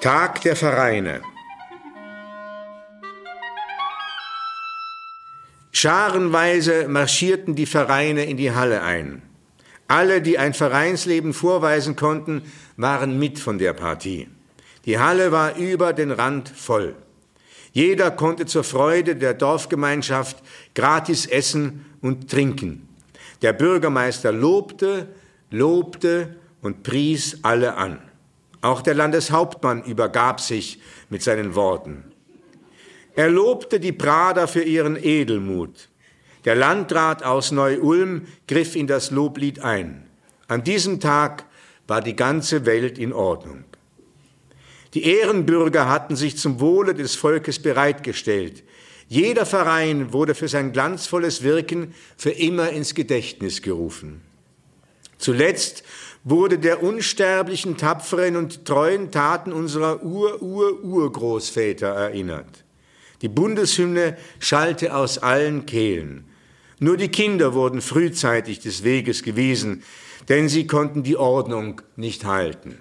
Tag 0.00 0.42
der 0.42 0.56
Vereine. 0.56 1.22
Scharenweise 5.72 6.86
marschierten 6.86 7.54
die 7.54 7.64
Vereine 7.64 8.26
in 8.26 8.36
die 8.36 8.52
Halle 8.52 8.82
ein. 8.82 9.22
Alle, 9.88 10.20
die 10.20 10.38
ein 10.38 10.52
Vereinsleben 10.52 11.32
vorweisen 11.32 11.96
konnten, 11.96 12.42
waren 12.76 13.18
mit 13.18 13.38
von 13.38 13.58
der 13.58 13.72
Partie. 13.72 14.28
Die 14.84 14.98
Halle 14.98 15.32
war 15.32 15.56
über 15.56 15.94
den 15.94 16.10
Rand 16.10 16.50
voll. 16.50 16.94
Jeder 17.72 18.10
konnte 18.10 18.44
zur 18.44 18.64
Freude 18.64 19.16
der 19.16 19.32
Dorfgemeinschaft 19.32 20.36
gratis 20.74 21.24
essen 21.24 21.86
und 22.02 22.30
trinken. 22.30 22.86
Der 23.40 23.54
Bürgermeister 23.54 24.30
lobte, 24.30 25.08
lobte 25.50 26.36
und 26.60 26.82
pries 26.82 27.38
alle 27.42 27.76
an. 27.76 28.05
Auch 28.66 28.82
der 28.82 28.94
Landeshauptmann 28.94 29.84
übergab 29.84 30.40
sich 30.40 30.80
mit 31.08 31.22
seinen 31.22 31.54
Worten. 31.54 32.02
Er 33.14 33.30
lobte 33.30 33.78
die 33.78 33.92
Prader 33.92 34.48
für 34.48 34.64
ihren 34.64 34.96
Edelmut. 35.00 35.88
Der 36.44 36.56
Landrat 36.56 37.22
aus 37.22 37.52
Neu-Ulm 37.52 38.26
griff 38.48 38.74
in 38.74 38.88
das 38.88 39.12
Loblied 39.12 39.60
ein. 39.60 40.08
An 40.48 40.64
diesem 40.64 40.98
Tag 40.98 41.44
war 41.86 42.00
die 42.00 42.16
ganze 42.16 42.66
Welt 42.66 42.98
in 42.98 43.12
Ordnung. 43.12 43.62
Die 44.94 45.04
Ehrenbürger 45.04 45.88
hatten 45.88 46.16
sich 46.16 46.36
zum 46.36 46.58
Wohle 46.58 46.92
des 46.92 47.14
Volkes 47.14 47.62
bereitgestellt. 47.62 48.64
Jeder 49.06 49.46
Verein 49.46 50.12
wurde 50.12 50.34
für 50.34 50.48
sein 50.48 50.72
glanzvolles 50.72 51.44
Wirken 51.44 51.94
für 52.16 52.30
immer 52.30 52.70
ins 52.70 52.96
Gedächtnis 52.96 53.62
gerufen. 53.62 54.22
Zuletzt 55.18 55.84
wurde 56.28 56.58
der 56.58 56.82
unsterblichen, 56.82 57.76
tapferen 57.76 58.34
und 58.34 58.64
treuen 58.64 59.12
Taten 59.12 59.52
unserer 59.52 60.02
Ur-Ur-Urgroßväter 60.02 61.86
erinnert. 61.86 62.64
Die 63.22 63.28
Bundeshymne 63.28 64.16
schallte 64.40 64.96
aus 64.96 65.18
allen 65.18 65.66
Kehlen. 65.66 66.24
Nur 66.80 66.96
die 66.96 67.10
Kinder 67.10 67.54
wurden 67.54 67.80
frühzeitig 67.80 68.58
des 68.58 68.82
Weges 68.82 69.22
gewiesen, 69.22 69.84
denn 70.28 70.48
sie 70.48 70.66
konnten 70.66 71.04
die 71.04 71.16
Ordnung 71.16 71.80
nicht 71.94 72.24
halten. 72.24 72.80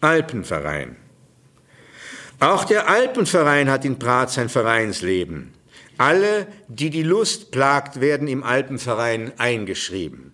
Alpenverein 0.00 0.96
auch 2.40 2.64
der 2.64 2.88
Alpenverein 2.88 3.70
hat 3.70 3.84
in 3.84 3.98
Prat 3.98 4.30
sein 4.30 4.48
Vereinsleben. 4.48 5.52
Alle, 5.96 6.46
die 6.68 6.90
die 6.90 7.02
Lust 7.02 7.50
plagt, 7.50 8.00
werden 8.00 8.28
im 8.28 8.44
Alpenverein 8.44 9.32
eingeschrieben. 9.38 10.32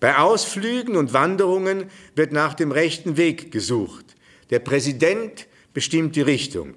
Bei 0.00 0.18
Ausflügen 0.18 0.96
und 0.96 1.12
Wanderungen 1.12 1.90
wird 2.14 2.32
nach 2.32 2.54
dem 2.54 2.72
rechten 2.72 3.16
Weg 3.16 3.52
gesucht. 3.52 4.16
Der 4.50 4.58
Präsident 4.58 5.46
bestimmt 5.72 6.16
die 6.16 6.22
Richtung. 6.22 6.74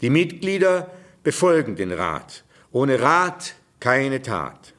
Die 0.00 0.10
Mitglieder 0.10 0.90
befolgen 1.22 1.76
den 1.76 1.92
Rat. 1.92 2.44
Ohne 2.72 3.00
Rat 3.00 3.54
keine 3.80 4.22
Tat. 4.22 4.74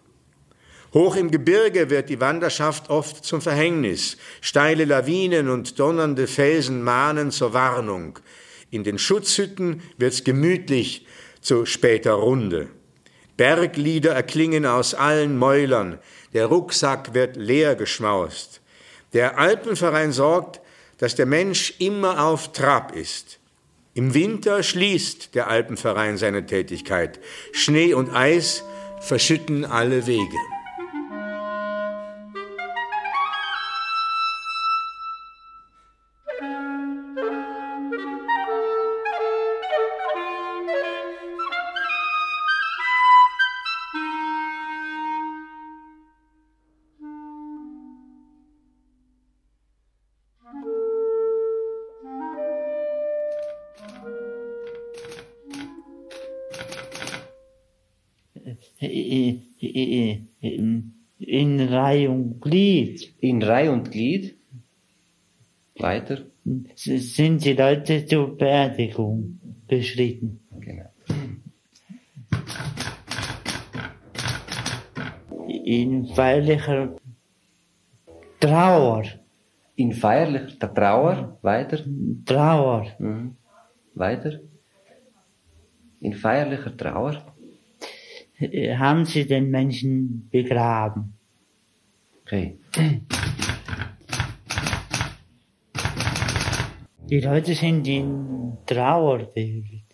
Hoch 0.94 1.18
im 1.18 1.32
Gebirge 1.32 1.90
wird 1.90 2.10
die 2.10 2.22
Wanderschaft 2.22 2.90
oft 2.90 3.26
zum 3.26 3.42
Verhängnis. 3.42 4.18
Steile 4.40 4.86
Lawinen 4.86 5.50
und 5.50 5.78
donnernde 5.78 6.28
Felsen 6.28 6.84
mahnen 6.84 7.32
zur 7.32 7.54
Warnung. 7.54 8.20
In 8.72 8.84
den 8.84 8.98
Schutzhütten 8.98 9.82
wird's 9.98 10.24
gemütlich 10.24 11.06
zu 11.42 11.66
später 11.66 12.14
Runde. 12.14 12.70
Berglieder 13.38 14.14
erklingen 14.14 14.66
aus 14.66 14.94
allen 14.94 15.38
Mäulern, 15.38 16.00
der 16.34 16.48
Rucksack 16.48 17.14
wird 17.14 17.36
leer 17.36 17.76
geschmaust. 17.76 18.62
Der 19.14 19.38
Alpenverein 19.38 20.12
sorgt, 20.12 20.62
dass 20.98 21.16
der 21.16 21.26
Mensch 21.26 21.76
immer 21.80 22.26
auf 22.26 22.52
Trab 22.54 22.96
ist. 22.96 23.40
Im 23.94 24.14
Winter 24.14 24.64
schließt 24.64 25.36
der 25.36 25.48
Alpenverein 25.48 26.18
seine 26.18 26.46
Tätigkeit. 26.46 27.20
Schnee 27.54 27.94
und 27.94 28.14
Eis 28.14 28.64
verschütten 29.00 29.64
alle 29.64 30.08
Wege. 30.08 30.55
Reihe 63.46 63.72
und 63.72 63.92
Glied. 63.92 64.36
Weiter. 65.80 66.26
Sind 66.76 67.44
die 67.44 67.54
Leute 67.54 68.06
zur 68.06 68.38
Beerdigung 68.38 69.40
beschritten. 69.68 70.40
Genau. 70.60 70.90
In 75.66 76.06
feierlicher 76.08 76.96
Trauer. 78.40 79.04
In 79.76 79.92
feierlicher 79.92 80.74
Trauer. 80.74 81.38
Weiter. 81.42 81.80
Trauer. 82.26 82.86
Mhm. 83.00 83.36
Weiter. 83.96 84.40
In 86.00 86.14
feierlicher 86.14 86.76
Trauer. 86.78 87.34
Haben 88.78 89.06
sie 89.06 89.26
den 89.26 89.50
Menschen 89.50 90.30
begraben. 90.30 91.14
Okay. 92.22 92.60
Die 97.16 97.22
Leute 97.22 97.54
sind 97.56 97.88
in 97.88 98.58
Trauer 98.66 99.32
gehüllt. 99.34 99.90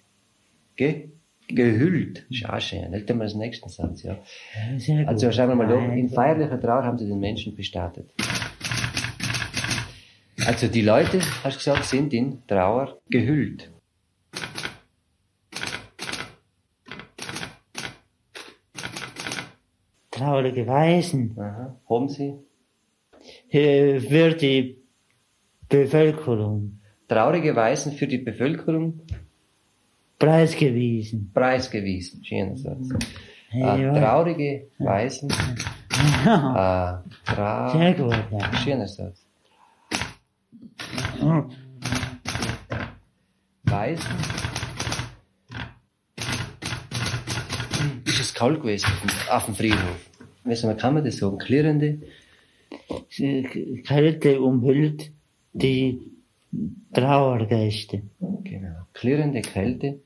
Ge 0.75 1.09
gehüllt. 1.47 2.25
Ist 2.31 2.49
auch 2.49 2.59
schön. 2.59 2.91
Legt 2.91 3.13
mal 3.13 3.27
den 3.27 3.37
nächsten 3.37 3.69
Satz, 3.69 4.01
ja. 4.01 4.17
Ja, 4.87 5.05
Also 5.05 5.31
schauen 5.31 5.49
wir 5.49 5.55
mal 5.55 5.67
da. 5.67 5.93
In 5.93 6.09
feierlicher 6.09 6.59
Trauer 6.59 6.83
haben 6.83 6.97
sie 6.97 7.05
den 7.05 7.19
Menschen 7.19 7.55
bestattet. 7.55 8.09
Also 10.47 10.67
die 10.67 10.81
Leute, 10.81 11.19
hast 11.43 11.57
du 11.57 11.59
gesagt, 11.59 11.85
sind 11.85 12.11
in 12.11 12.41
Trauer 12.47 12.99
gehüllt. 13.07 13.69
Traurige 20.09 20.65
Weisen. 20.65 21.35
Aha. 21.37 21.79
Haben 21.87 22.09
sie? 22.09 22.33
Äh, 23.51 23.99
Für 23.99 24.33
die 24.33 24.81
Bevölkerung. 25.69 26.80
Traurige 27.15 27.53
Weisen 27.57 27.91
für 27.91 28.07
die 28.07 28.19
Bevölkerung 28.19 29.01
Preisgewiesen. 30.17 31.29
preisgewiesen. 31.33 32.23
Schöner 32.23 32.55
Satz. 32.55 32.87
Äh, 33.51 33.59
Ja. 33.59 33.93
traurige 33.93 34.67
Weisen. 34.79 35.29
Äh, 35.29 35.33
tra 37.25 37.69
Sehr 37.77 37.93
gut, 37.95 38.15
ja. 38.31 38.53
Schöner 38.63 38.87
Satz. 38.87 39.25
Hm. 41.19 41.49
Weisen. 43.63 44.11
Ist 48.05 48.19
es 48.21 48.33
kalt 48.33 48.61
gewesen 48.61 48.87
auf 49.29 49.45
dem- 49.47 49.55
Friedhof? 49.55 50.09
Weißt 50.45 50.63
du, 50.63 50.73
kann 50.77 50.93
man 50.93 51.03
das 51.03 51.17
sagen? 51.17 51.37
Klirrende, 51.39 51.99
Kälte 53.85 54.39
umhüllt 54.41 55.11
die 55.53 55.99
Trauergäste. 56.93 58.03
genau. 58.43 58.87
Klirrende 58.93 59.41
Kälte. 59.41 60.01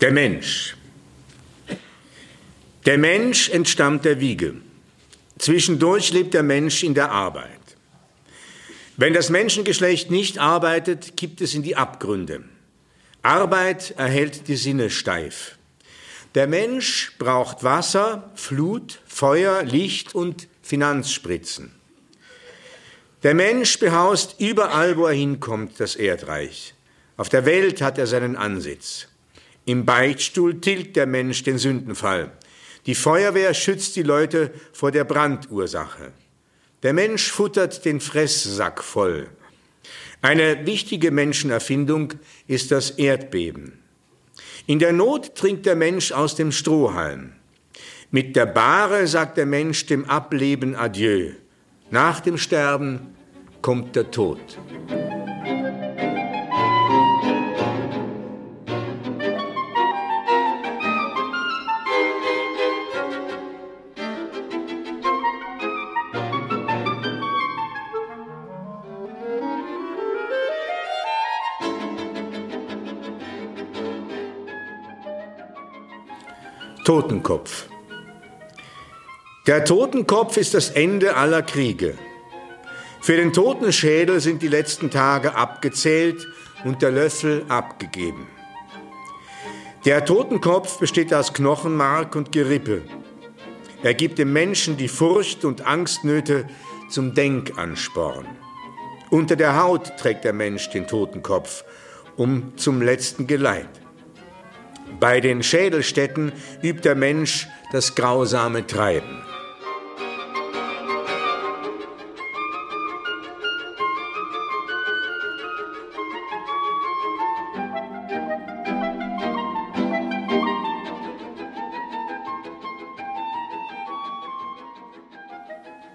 Der 0.00 0.12
Mensch. 0.12 0.76
Der 2.84 2.98
Mensch 2.98 3.48
entstammt 3.48 4.04
der 4.04 4.20
Wiege. 4.20 4.56
Zwischendurch 5.38 6.12
lebt 6.12 6.34
der 6.34 6.42
Mensch 6.42 6.82
in 6.82 6.92
der 6.92 7.10
Arbeit. 7.10 7.63
Wenn 8.96 9.12
das 9.12 9.28
Menschengeschlecht 9.28 10.12
nicht 10.12 10.38
arbeitet, 10.38 11.16
kippt 11.16 11.40
es 11.40 11.54
in 11.54 11.64
die 11.64 11.74
Abgründe. 11.74 12.44
Arbeit 13.22 13.94
erhält 13.96 14.46
die 14.46 14.56
Sinne 14.56 14.88
steif. 14.88 15.58
Der 16.36 16.46
Mensch 16.46 17.12
braucht 17.18 17.64
Wasser, 17.64 18.30
Flut, 18.36 19.00
Feuer, 19.06 19.64
Licht 19.64 20.14
und 20.14 20.46
Finanzspritzen. 20.62 21.72
Der 23.24 23.34
Mensch 23.34 23.80
behaust 23.80 24.36
überall, 24.38 24.96
wo 24.96 25.06
er 25.06 25.14
hinkommt, 25.14 25.80
das 25.80 25.96
Erdreich. 25.96 26.74
Auf 27.16 27.28
der 27.28 27.46
Welt 27.46 27.82
hat 27.82 27.98
er 27.98 28.06
seinen 28.06 28.36
Ansitz. 28.36 29.08
Im 29.64 29.84
Beichtstuhl 29.84 30.60
tilgt 30.60 30.94
der 30.96 31.06
Mensch 31.06 31.42
den 31.42 31.58
Sündenfall. 31.58 32.30
Die 32.86 32.94
Feuerwehr 32.94 33.54
schützt 33.54 33.96
die 33.96 34.02
Leute 34.02 34.52
vor 34.72 34.92
der 34.92 35.04
Brandursache. 35.04 36.12
Der 36.84 36.92
Mensch 36.92 37.32
futtert 37.32 37.86
den 37.86 37.98
Fresssack 37.98 38.84
voll. 38.84 39.28
Eine 40.20 40.66
wichtige 40.66 41.10
Menschenerfindung 41.10 42.12
ist 42.46 42.70
das 42.70 42.90
Erdbeben. 42.90 43.82
In 44.66 44.78
der 44.78 44.92
Not 44.92 45.34
trinkt 45.34 45.64
der 45.64 45.76
Mensch 45.76 46.12
aus 46.12 46.36
dem 46.36 46.52
Strohhalm. 46.52 47.32
Mit 48.10 48.36
der 48.36 48.44
Bahre 48.44 49.06
sagt 49.06 49.38
der 49.38 49.46
Mensch 49.46 49.86
dem 49.86 50.04
Ableben 50.04 50.76
Adieu. 50.76 51.32
Nach 51.90 52.20
dem 52.20 52.36
Sterben 52.36 53.14
kommt 53.62 53.96
der 53.96 54.10
Tod. 54.10 54.40
Totenkopf. 76.84 77.64
Der 79.46 79.64
Totenkopf 79.64 80.36
ist 80.36 80.52
das 80.52 80.68
Ende 80.68 81.16
aller 81.16 81.40
Kriege. 81.40 81.96
Für 83.00 83.16
den 83.16 83.32
Totenschädel 83.32 84.20
sind 84.20 84.42
die 84.42 84.48
letzten 84.48 84.90
Tage 84.90 85.34
abgezählt 85.34 86.28
und 86.62 86.82
der 86.82 86.90
Löffel 86.90 87.46
abgegeben. 87.48 88.26
Der 89.86 90.04
Totenkopf 90.04 90.78
besteht 90.78 91.14
aus 91.14 91.32
Knochenmark 91.32 92.16
und 92.16 92.32
Gerippe. 92.32 92.82
Er 93.82 93.94
gibt 93.94 94.18
dem 94.18 94.34
Menschen 94.34 94.76
die 94.76 94.88
Furcht 94.88 95.46
und 95.46 95.66
Angstnöte 95.66 96.46
zum 96.90 97.14
Denkansporn. 97.14 98.26
Unter 99.08 99.36
der 99.36 99.58
Haut 99.58 99.96
trägt 99.96 100.24
der 100.24 100.34
Mensch 100.34 100.68
den 100.68 100.86
Totenkopf, 100.86 101.64
um 102.16 102.58
zum 102.58 102.82
letzten 102.82 103.26
Geleit. 103.26 103.83
Bei 105.00 105.20
den 105.20 105.42
Schädelstätten 105.42 106.32
übt 106.62 106.82
der 106.82 106.94
Mensch 106.94 107.48
das 107.72 107.94
grausame 107.94 108.66
Treiben. 108.66 109.22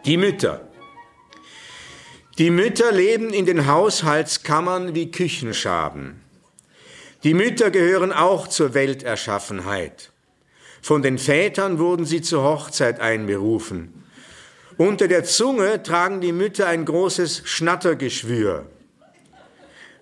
Die 0.06 0.18
Mütter. 0.18 0.68
Die 2.40 2.50
Mütter 2.50 2.92
leben 2.92 3.32
in 3.32 3.46
den 3.46 3.68
Haushaltskammern 3.68 4.96
wie 4.96 5.12
Küchenschaben. 5.12 6.29
Die 7.24 7.34
Mütter 7.34 7.70
gehören 7.70 8.14
auch 8.14 8.48
zur 8.48 8.74
Welterschaffenheit. 8.74 10.12
Von 10.82 11.02
den 11.02 11.18
Vätern 11.18 11.78
wurden 11.78 12.06
sie 12.06 12.22
zur 12.22 12.44
Hochzeit 12.44 13.02
einberufen. 13.02 14.06
Unter 14.78 15.10
der 15.10 15.26
Zunge 15.26 15.84
tragen 15.84 16.22
die 16.22 16.32
Mütter 16.32 16.68
ein 16.68 16.86
großes 16.86 17.42
Schnattergeschwür. 17.44 18.66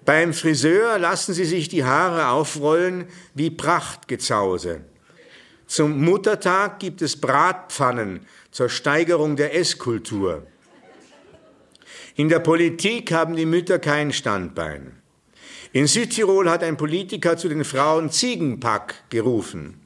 Beim 0.06 0.34
Friseur 0.34 1.00
lassen 1.00 1.34
sie 1.34 1.46
sich 1.46 1.68
die 1.70 1.84
Haare 1.84 2.28
aufrollen 2.28 3.06
wie 3.34 3.50
Prachtgezause. 3.50 4.82
Zum 5.66 6.00
Muttertag 6.06 6.80
gibt 6.80 7.02
es 7.02 7.20
Bratpfannen 7.20 8.28
zur 8.52 8.70
Steigerung 8.70 9.36
der 9.36 9.56
Esskultur. 9.56 10.46
In 12.16 12.30
der 12.30 12.40
Politik 12.40 13.12
haben 13.12 13.36
die 13.36 13.48
Mütter 13.48 13.80
kein 13.80 14.14
Standbein. 14.14 15.02
In 15.78 15.86
Südtirol 15.86 16.50
hat 16.50 16.64
ein 16.64 16.76
Politiker 16.76 17.38
zu 17.38 17.50
den 17.50 17.64
Frauen 17.64 18.10
Ziegenpack 18.10 18.96
gerufen. 19.12 19.80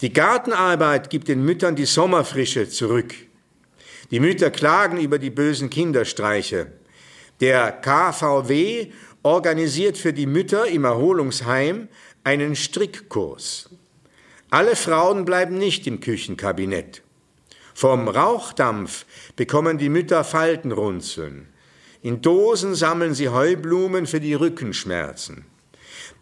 Die 0.00 0.12
Gartenarbeit 0.12 1.10
gibt 1.10 1.26
den 1.26 1.44
Müttern 1.44 1.74
die 1.74 1.84
Sommerfrische 1.84 2.68
zurück. 2.68 3.12
Die 4.12 4.20
Mütter 4.20 4.52
klagen 4.52 5.00
über 5.00 5.18
die 5.18 5.30
bösen 5.30 5.68
Kinderstreiche. 5.68 6.70
Der 7.40 7.72
KVW 7.72 8.92
organisiert 9.24 9.98
für 9.98 10.12
die 10.12 10.26
Mütter 10.26 10.68
im 10.68 10.84
Erholungsheim 10.84 11.88
einen 12.22 12.54
Strickkurs. 12.54 13.70
Alle 14.48 14.76
Frauen 14.76 15.24
bleiben 15.24 15.58
nicht 15.58 15.88
im 15.88 15.98
Küchenkabinett. 15.98 17.02
Vom 17.74 18.06
Rauchdampf 18.06 19.06
bekommen 19.34 19.76
die 19.76 19.88
Mütter 19.88 20.22
Faltenrunzeln. 20.22 21.48
In 22.04 22.20
Dosen 22.20 22.74
sammeln 22.74 23.14
sie 23.14 23.30
Heublumen 23.30 24.06
für 24.06 24.20
die 24.20 24.34
Rückenschmerzen. 24.34 25.46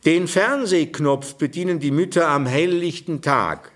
Den 0.04 0.28
Fernsehknopf 0.28 1.34
bedienen 1.34 1.80
die 1.80 1.90
Mütter 1.90 2.28
am 2.28 2.46
helllichten 2.46 3.20
Tag. 3.20 3.72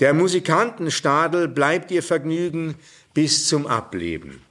Der 0.00 0.12
Musikantenstadel 0.12 1.46
bleibt 1.46 1.92
ihr 1.92 2.02
Vergnügen 2.02 2.74
bis 3.14 3.46
zum 3.46 3.68
Ableben. 3.68 4.42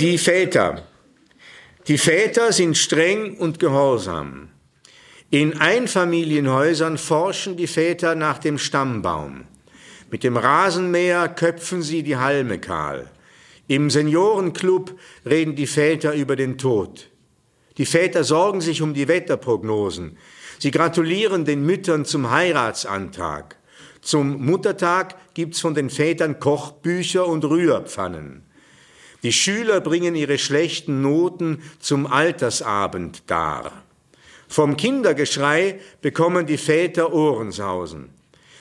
Die 0.00 0.16
Väter. 0.16 0.84
Die 1.86 1.98
Väter 1.98 2.52
sind 2.52 2.78
streng 2.78 3.36
und 3.36 3.58
gehorsam. 3.58 4.48
In 5.28 5.60
Einfamilienhäusern 5.60 6.96
forschen 6.96 7.58
die 7.58 7.66
Väter 7.66 8.14
nach 8.14 8.38
dem 8.38 8.56
Stammbaum. 8.56 9.44
Mit 10.10 10.24
dem 10.24 10.38
Rasenmäher 10.38 11.28
köpfen 11.28 11.82
sie 11.82 12.02
die 12.02 12.16
Halme 12.16 12.58
kahl. 12.58 13.10
Im 13.68 13.90
Seniorenclub 13.90 14.98
reden 15.26 15.54
die 15.54 15.66
Väter 15.66 16.14
über 16.14 16.34
den 16.34 16.56
Tod. 16.56 17.10
Die 17.76 17.84
Väter 17.84 18.24
sorgen 18.24 18.62
sich 18.62 18.80
um 18.80 18.94
die 18.94 19.06
Wetterprognosen. 19.06 20.16
Sie 20.58 20.70
gratulieren 20.70 21.44
den 21.44 21.66
Müttern 21.66 22.06
zum 22.06 22.30
Heiratsantrag. 22.30 23.56
Zum 24.00 24.46
Muttertag 24.46 25.34
gibt's 25.34 25.60
von 25.60 25.74
den 25.74 25.90
Vätern 25.90 26.40
Kochbücher 26.40 27.26
und 27.26 27.44
Rührpfannen. 27.44 28.46
Die 29.22 29.32
Schüler 29.32 29.80
bringen 29.80 30.14
ihre 30.14 30.38
schlechten 30.38 31.02
Noten 31.02 31.62
zum 31.78 32.06
Altersabend 32.06 33.22
dar. 33.26 33.72
Vom 34.48 34.76
Kindergeschrei 34.76 35.80
bekommen 36.00 36.46
die 36.46 36.56
Väter 36.56 37.12
Ohrensausen. 37.12 38.10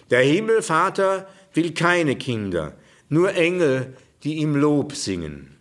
Der 0.09 0.21
Himmelvater 0.21 1.27
will 1.53 1.73
keine 1.73 2.15
Kinder, 2.15 2.75
nur 3.09 3.33
Engel, 3.35 3.95
die 4.23 4.35
ihm 4.35 4.55
Lob 4.55 4.93
singen. 4.93 5.58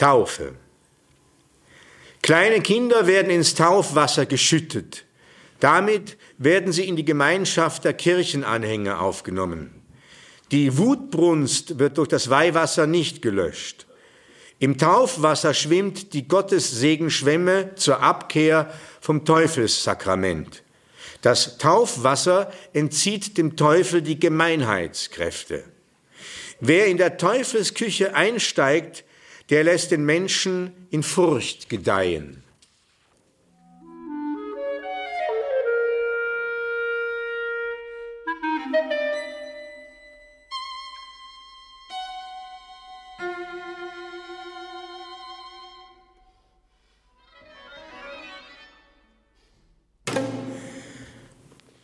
Taufe. 0.00 0.54
Kleine 2.22 2.62
Kinder 2.62 3.06
werden 3.06 3.30
ins 3.30 3.54
Taufwasser 3.54 4.24
geschüttet. 4.24 5.04
Damit 5.60 6.16
werden 6.38 6.72
sie 6.72 6.88
in 6.88 6.96
die 6.96 7.04
Gemeinschaft 7.04 7.84
der 7.84 7.92
Kirchenanhänger 7.92 9.02
aufgenommen. 9.02 9.82
Die 10.52 10.78
Wutbrunst 10.78 11.78
wird 11.78 11.98
durch 11.98 12.08
das 12.08 12.30
Weihwasser 12.30 12.86
nicht 12.86 13.20
gelöscht. 13.20 13.86
Im 14.58 14.78
Taufwasser 14.78 15.52
schwimmt 15.52 16.14
die 16.14 16.26
Gottessegenschwemme 16.26 17.74
zur 17.74 18.02
Abkehr 18.02 18.72
vom 19.02 19.26
Teufelssakrament. 19.26 20.62
Das 21.20 21.58
Taufwasser 21.58 22.50
entzieht 22.72 23.36
dem 23.36 23.54
Teufel 23.54 24.00
die 24.00 24.18
Gemeinheitskräfte. 24.18 25.64
Wer 26.58 26.86
in 26.86 26.96
der 26.96 27.18
Teufelsküche 27.18 28.14
einsteigt, 28.14 29.04
der 29.50 29.64
lässt 29.64 29.90
den 29.90 30.04
Menschen 30.04 30.72
in 30.90 31.02
Furcht 31.02 31.68
gedeihen. 31.68 32.42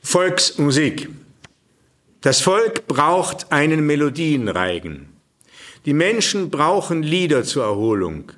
Volksmusik. 0.03 1.09
Das 2.21 2.41
Volk 2.41 2.87
braucht 2.87 3.53
einen 3.53 3.85
Melodienreigen. 3.85 5.16
Die 5.87 5.95
Menschen 5.95 6.51
brauchen 6.51 7.05
Lieder 7.05 7.45
zur 7.45 7.63
Erholung. 7.63 8.33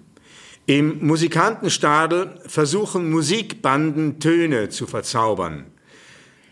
Im 0.67 0.99
Musikantenstadel 1.07 2.39
versuchen 2.47 3.09
Musikbanden 3.09 4.21
Töne 4.21 4.69
zu 4.69 4.87
verzaubern. 4.87 5.65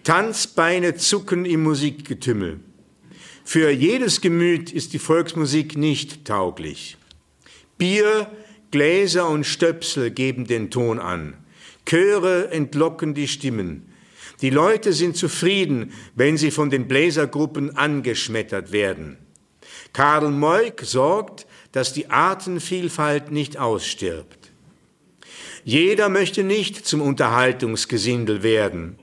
Tanzbeine 0.04 0.94
zucken 0.94 1.44
im 1.44 1.62
Musikgetümmel. 1.62 2.60
Für 3.44 3.70
jedes 3.70 4.22
Gemüt 4.22 4.72
ist 4.72 4.94
die 4.94 4.98
Volksmusik 4.98 5.76
nicht 5.76 6.24
tauglich. 6.24 6.96
Bier, 7.76 8.30
Gläser 8.70 9.28
und 9.28 9.44
Stöpsel 9.44 10.10
geben 10.10 10.46
den 10.46 10.70
Ton 10.70 10.98
an. 10.98 11.34
Chöre 11.84 12.50
entlocken 12.50 13.12
die 13.12 13.28
Stimmen. 13.28 13.92
Die 14.40 14.50
Leute 14.50 14.94
sind 14.94 15.18
zufrieden, 15.18 15.92
wenn 16.14 16.38
sie 16.38 16.50
von 16.50 16.70
den 16.70 16.88
Bläsergruppen 16.88 17.76
angeschmettert 17.76 18.72
werden. 18.72 19.18
Karl 19.96 20.30
Moik 20.30 20.82
sorgt, 20.84 21.46
dass 21.72 21.94
die 21.94 22.10
Artenvielfalt 22.10 23.30
nicht 23.30 23.56
ausstirbt. 23.56 24.52
Jeder 25.64 26.10
möchte 26.10 26.42
nicht 26.42 26.86
zum 26.86 27.00
Unterhaltungsgesindel 27.00 28.42
werden. 28.42 28.98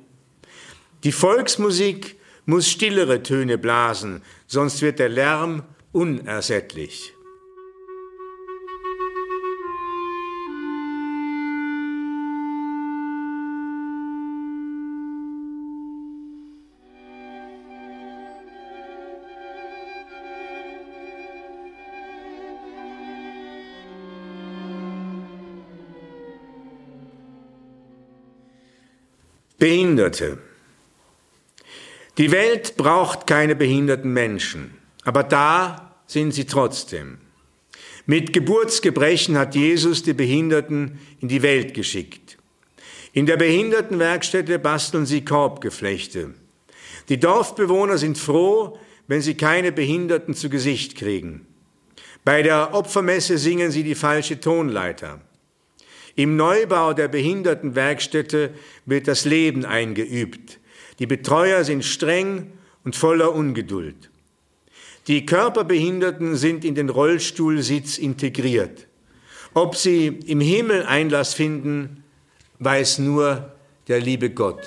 Die 1.03 1.11
Volksmusik 1.11 2.17
muss 2.45 2.69
stillere 2.69 3.23
Töne 3.23 3.57
blasen, 3.57 4.21
sonst 4.45 4.83
wird 4.83 4.99
der 4.99 5.09
Lärm 5.09 5.63
unersättlich. 5.93 7.15
Behinderte. 29.63 30.39
Die 32.17 32.33
Welt 32.33 32.75
braucht 32.75 33.27
keine 33.27 33.55
behinderten 33.55 34.11
Menschen, 34.11 34.77
aber 35.05 35.23
da 35.23 35.95
sind 36.05 36.33
sie 36.33 36.43
trotzdem. 36.43 37.19
Mit 38.05 38.33
Geburtsgebrechen 38.33 39.37
hat 39.37 39.55
Jesus 39.55 40.03
die 40.03 40.11
Behinderten 40.11 40.99
in 41.21 41.29
die 41.29 41.43
Welt 41.43 41.73
geschickt. 41.73 42.37
In 43.13 43.25
der 43.25 43.37
Behindertenwerkstätte 43.37 44.59
basteln 44.59 45.05
sie 45.05 45.23
Korbgeflechte. 45.23 46.33
Die 47.07 47.21
Dorfbewohner 47.21 47.97
sind 47.97 48.17
froh, 48.17 48.77
wenn 49.07 49.21
sie 49.21 49.35
keine 49.35 49.71
Behinderten 49.71 50.33
zu 50.33 50.49
Gesicht 50.49 50.97
kriegen. 50.97 51.47
Bei 52.25 52.43
der 52.43 52.73
Opfermesse 52.73 53.37
singen 53.37 53.71
sie 53.71 53.83
die 53.83 53.95
falsche 53.95 54.41
Tonleiter. 54.41 55.21
Im 56.15 56.35
Neubau 56.35 56.93
der 56.93 57.07
Behindertenwerkstätte 57.07 58.53
wird 58.85 59.07
das 59.07 59.25
Leben 59.25 59.65
eingeübt. 59.65 60.59
Die 60.99 61.07
Betreuer 61.07 61.63
sind 61.63 61.83
streng 61.83 62.51
und 62.83 62.95
voller 62.95 63.33
Ungeduld. 63.33 64.11
Die 65.07 65.25
Körperbehinderten 65.25 66.35
sind 66.35 66.63
in 66.63 66.75
den 66.75 66.89
Rollstuhlsitz 66.89 67.97
integriert. 67.97 68.87
Ob 69.53 69.75
sie 69.75 70.07
im 70.07 70.39
Himmel 70.39 70.83
Einlass 70.83 71.33
finden, 71.33 72.03
weiß 72.59 72.99
nur 72.99 73.51
der 73.87 73.99
liebe 73.99 74.29
Gott. 74.29 74.61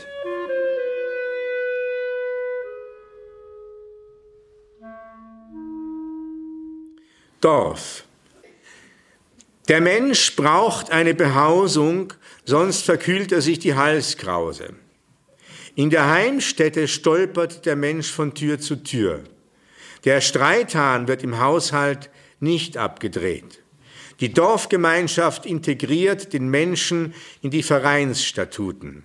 Dorf. 7.40 8.05
Der 9.68 9.80
Mensch 9.80 10.36
braucht 10.36 10.92
eine 10.92 11.14
Behausung, 11.14 12.12
sonst 12.44 12.82
verkühlt 12.82 13.32
er 13.32 13.42
sich 13.42 13.58
die 13.58 13.74
Halskrause. 13.74 14.74
In 15.74 15.90
der 15.90 16.08
Heimstätte 16.08 16.86
stolpert 16.86 17.66
der 17.66 17.76
Mensch 17.76 18.10
von 18.10 18.32
Tür 18.34 18.60
zu 18.60 18.76
Tür. 18.76 19.24
Der 20.04 20.20
Streithahn 20.20 21.08
wird 21.08 21.24
im 21.24 21.40
Haushalt 21.40 22.10
nicht 22.38 22.76
abgedreht. 22.76 23.62
Die 24.20 24.32
Dorfgemeinschaft 24.32 25.44
integriert 25.44 26.32
den 26.32 26.48
Menschen 26.48 27.12
in 27.42 27.50
die 27.50 27.64
Vereinsstatuten. 27.64 29.02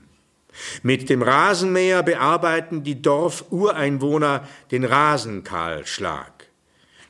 Mit 0.84 1.10
dem 1.10 1.24
Rasenmäher 1.24 2.04
bearbeiten 2.04 2.84
die 2.84 3.02
Dorfureinwohner 3.02 4.48
den 4.70 4.86
Rasenkahlschlag. 4.86 6.48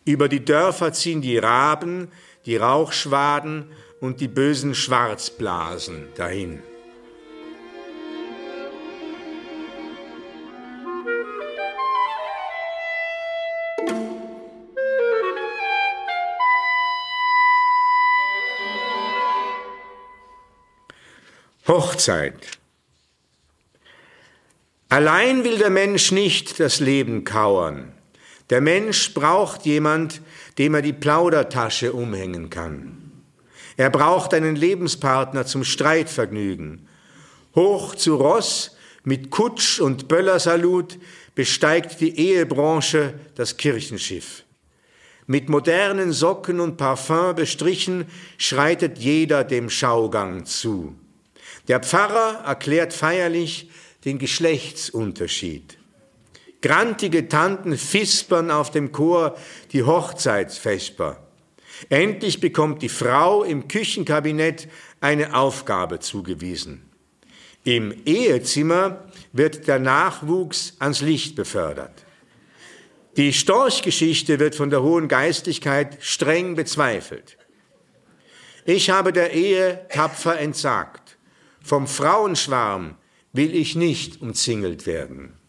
Über 0.06 0.30
die 0.30 0.44
Dörfer 0.44 0.94
ziehen 0.94 1.22
die 1.22 1.38
Raben, 1.38 2.08
die 2.46 2.58
Rauchschwaden 2.58 3.72
und 4.00 4.20
die 4.20 4.28
bösen 4.28 4.76
Schwarzblasen 4.76 6.08
dahin. 6.16 6.62
Hochzeit. 21.68 22.58
Allein 24.90 25.46
will 25.46 25.58
der 25.58 25.70
Mensch 25.70 26.12
nicht 26.12 26.60
das 26.60 26.82
Leben 26.82 27.24
kauern. 27.24 27.94
Der 28.52 28.62
Mensch 28.62 29.14
braucht 29.14 29.66
jemand, 29.66 30.22
dem 30.58 30.76
er 30.76 30.82
die 30.82 30.94
Plaudertasche 30.94 31.94
umhängen 31.94 32.50
kann. 32.50 33.12
Er 33.78 33.90
braucht 33.90 34.34
einen 34.34 34.56
Lebenspartner 34.56 35.46
zum 35.46 35.64
Streitvergnügen. 35.64 36.88
Hoch 37.56 37.96
zu 37.96 38.16
Ross 38.16 38.76
mit 39.04 39.32
Kutsch 39.32 39.80
und 39.80 40.08
Böllersalut 40.08 41.00
besteigt 41.34 42.02
die 42.02 42.20
Ehebranche 42.20 43.14
das 43.36 43.58
Kirchenschiff. 43.58 44.44
mit 45.28 45.48
modernen 45.48 46.12
Socken 46.12 46.60
und 46.60 46.76
Parfum 46.76 47.36
bestrichen, 47.36 48.06
schreitet 48.38 48.98
jeder 48.98 49.46
dem 49.46 49.70
Schaugang 49.70 50.46
zu. 50.46 50.94
Der 51.70 51.80
Pfarrer 51.80 52.44
erklärt 52.46 52.92
feierlich 52.92 53.70
den 54.04 54.20
Geschlechtsunterschied. 54.20 55.78
Grantige 56.62 57.28
Tanten 57.28 57.76
fispern 57.78 58.52
auf 58.52 58.70
dem 58.70 58.92
Chor 58.92 59.36
die 59.72 59.84
Hochzeitsvesper. 59.84 61.18
Endlich 61.90 62.40
bekommt 62.40 62.84
die 62.84 62.90
Frau 62.90 63.44
im 63.44 63.68
Küchenkabinett 63.68 64.68
eine 65.00 65.36
Aufgabe 65.36 66.00
zugewiesen. 66.00 66.84
Im 67.64 67.94
Ehezimmer 68.06 69.06
wird 69.34 69.68
der 69.68 69.80
Nachwuchs 69.80 70.76
ans 70.80 71.02
Licht 71.02 71.36
befördert. 71.36 72.06
Die 73.18 73.34
Storchgeschichte 73.34 74.40
wird 74.40 74.56
von 74.56 74.70
der 74.70 74.84
hohen 74.84 75.08
Geistlichkeit 75.08 75.98
streng 76.00 76.56
bezweifelt. 76.56 77.38
Ich 78.66 78.90
habe 78.90 79.12
der 79.12 79.34
Ehe 79.34 79.86
tapfer 79.90 80.40
entsagt. 80.40 81.18
Vom 81.64 81.88
Frauenschwarm 81.88 82.96
will 83.34 83.54
ich 83.56 83.76
nicht 83.76 84.22
umzingelt 84.22 84.86
werden. 84.86 85.41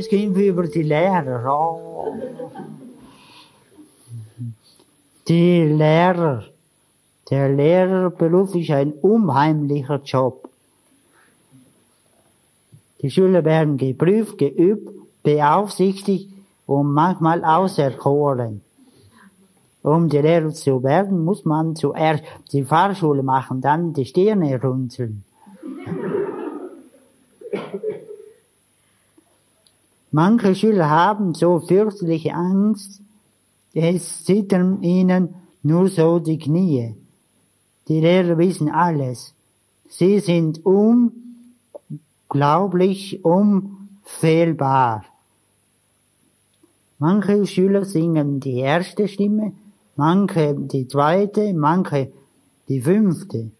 Es 0.00 0.08
ging 0.08 0.34
über 0.34 0.66
die 0.66 0.82
Lehrer. 0.82 1.44
Oh. 1.46 2.14
Die 5.28 5.62
Lehrer. 5.64 6.44
Der 7.28 7.50
Lehrerberuf 7.50 8.54
ist 8.54 8.70
ein 8.70 8.92
unheimlicher 8.92 10.00
Job. 10.02 10.48
Die 13.02 13.10
Schüler 13.10 13.44
werden 13.44 13.76
geprüft, 13.76 14.38
geübt, 14.38 14.88
beaufsichtigt 15.22 16.30
und 16.64 16.94
manchmal 16.94 17.44
auserkoren. 17.44 18.62
Um 19.82 20.08
die 20.08 20.16
Lehrer 20.16 20.54
zu 20.54 20.82
werden, 20.82 21.26
muss 21.26 21.44
man 21.44 21.76
zuerst 21.76 22.24
die 22.52 22.64
Fahrschule 22.64 23.22
machen, 23.22 23.60
dann 23.60 23.92
die 23.92 24.06
Stirne 24.06 24.58
runzeln. 24.62 25.24
Manche 30.12 30.56
Schüler 30.56 30.90
haben 30.90 31.34
so 31.34 31.60
fürchterliche 31.60 32.34
Angst, 32.34 33.00
es 33.72 34.24
zittern 34.24 34.82
ihnen 34.82 35.36
nur 35.62 35.88
so 35.88 36.18
die 36.18 36.38
Knie. 36.38 36.96
Die 37.86 38.00
Lehrer 38.00 38.36
wissen 38.36 38.68
alles. 38.68 39.34
Sie 39.88 40.18
sind 40.18 40.66
unglaublich 42.26 43.24
unfehlbar. 43.24 45.04
Manche 46.98 47.46
Schüler 47.46 47.84
singen 47.84 48.40
die 48.40 48.58
erste 48.58 49.06
Stimme, 49.06 49.52
manche 49.94 50.54
die 50.54 50.88
zweite, 50.88 51.52
manche 51.54 52.10
die 52.68 52.80
fünfte. 52.80 53.52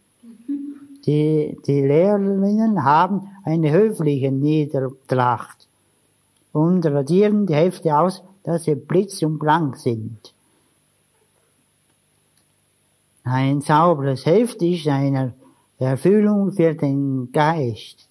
Die, 1.07 1.57
die 1.67 1.81
Lehrerinnen 1.81 2.83
haben 2.85 3.29
eine 3.45 3.71
höfliche 3.71 4.33
Niedertracht 4.33 5.60
und 6.53 6.85
radieren 6.87 7.47
die 7.47 7.55
Hälfte 7.55 7.97
aus, 7.97 8.23
dass 8.43 8.65
sie 8.65 8.75
blitz 8.75 9.23
und 9.23 9.39
blank 9.39 9.77
sind. 9.77 10.33
Ein 13.25 13.61
sauberes 13.61 14.27
Heft 14.27 14.63
ist 14.63 14.89
eine 14.89 15.35
Erfüllung 15.79 16.53
für 16.53 16.75
den 16.75 17.31
Geist. 17.33 18.09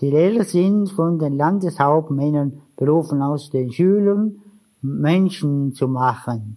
Die 0.00 0.10
Lehrer 0.10 0.44
sind 0.44 0.90
von 0.90 1.18
den 1.18 1.36
Landeshauptmännern 1.36 2.60
berufen, 2.76 3.22
aus 3.22 3.50
den 3.50 3.72
Schülern 3.72 4.40
Menschen 4.82 5.74
zu 5.74 5.88
machen. 5.88 6.56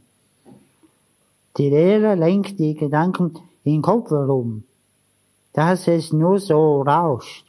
Die 1.58 1.70
Lehrer 1.70 2.16
lenkt 2.16 2.60
die 2.60 2.76
Gedanken 2.76 3.34
in 3.64 3.74
den 3.74 3.82
Kopf 3.82 4.12
herum, 4.12 4.64
dass 5.54 5.88
es 5.88 6.14
nur 6.14 6.40
so 6.40 6.82
rauscht. 6.82 7.47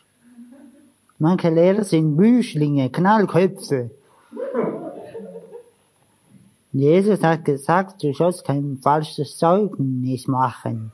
Manche 1.19 1.51
Lehrer 1.51 1.85
sind 1.85 2.17
Büschlinge, 2.17 2.91
Knallköpfe. 2.91 3.91
Jesus 6.73 7.23
hat 7.25 7.45
gesagt, 7.45 8.03
du 8.03 8.13
sollst 8.13 8.45
kein 8.45 8.79
falsches 8.81 9.37
Zeugnis 9.37 10.29
machen. 10.29 10.93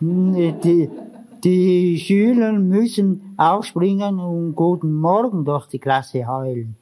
Die, 0.00 0.90
die 1.44 1.98
Schüler 1.98 2.52
müssen 2.52 3.34
aufspringen 3.36 4.18
und 4.18 4.54
guten 4.56 4.94
Morgen 4.94 5.44
durch 5.44 5.66
die 5.66 5.78
Klasse 5.78 6.26
heulen. 6.26 6.76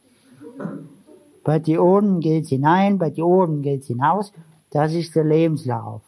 Bei 1.45 1.59
die 1.59 1.79
Ohren 1.79 2.21
geht's 2.21 2.49
hinein, 2.49 2.99
bei 2.99 3.11
die 3.11 3.23
Ohren 3.23 3.61
geht's 3.61 3.89
hinaus. 3.89 4.33
Das 4.71 4.95
ist 4.95 5.17
der 5.17 5.25
Lebenslauf. 5.25 6.03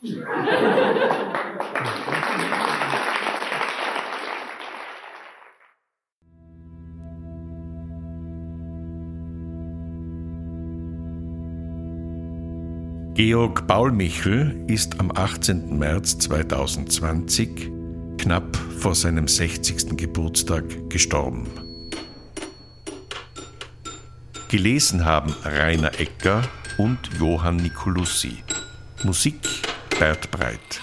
Georg 13.23 13.67
Baulmichel 13.67 14.65
ist 14.67 14.99
am 14.99 15.11
18. 15.15 15.79
März 15.79 16.17
2020 16.21 17.71
knapp 18.17 18.57
vor 18.57 18.95
seinem 18.95 19.29
60. 19.29 19.95
Geburtstag 19.99 20.65
gestorben. 20.89 21.47
Gelesen 24.49 25.05
haben 25.05 25.35
Rainer 25.45 26.01
Ecker 26.01 26.49
und 26.79 26.99
Johann 27.19 27.57
Nicolussi. 27.57 28.39
Musik 29.05 29.37
Bert 29.99 30.31
Breit. 30.31 30.81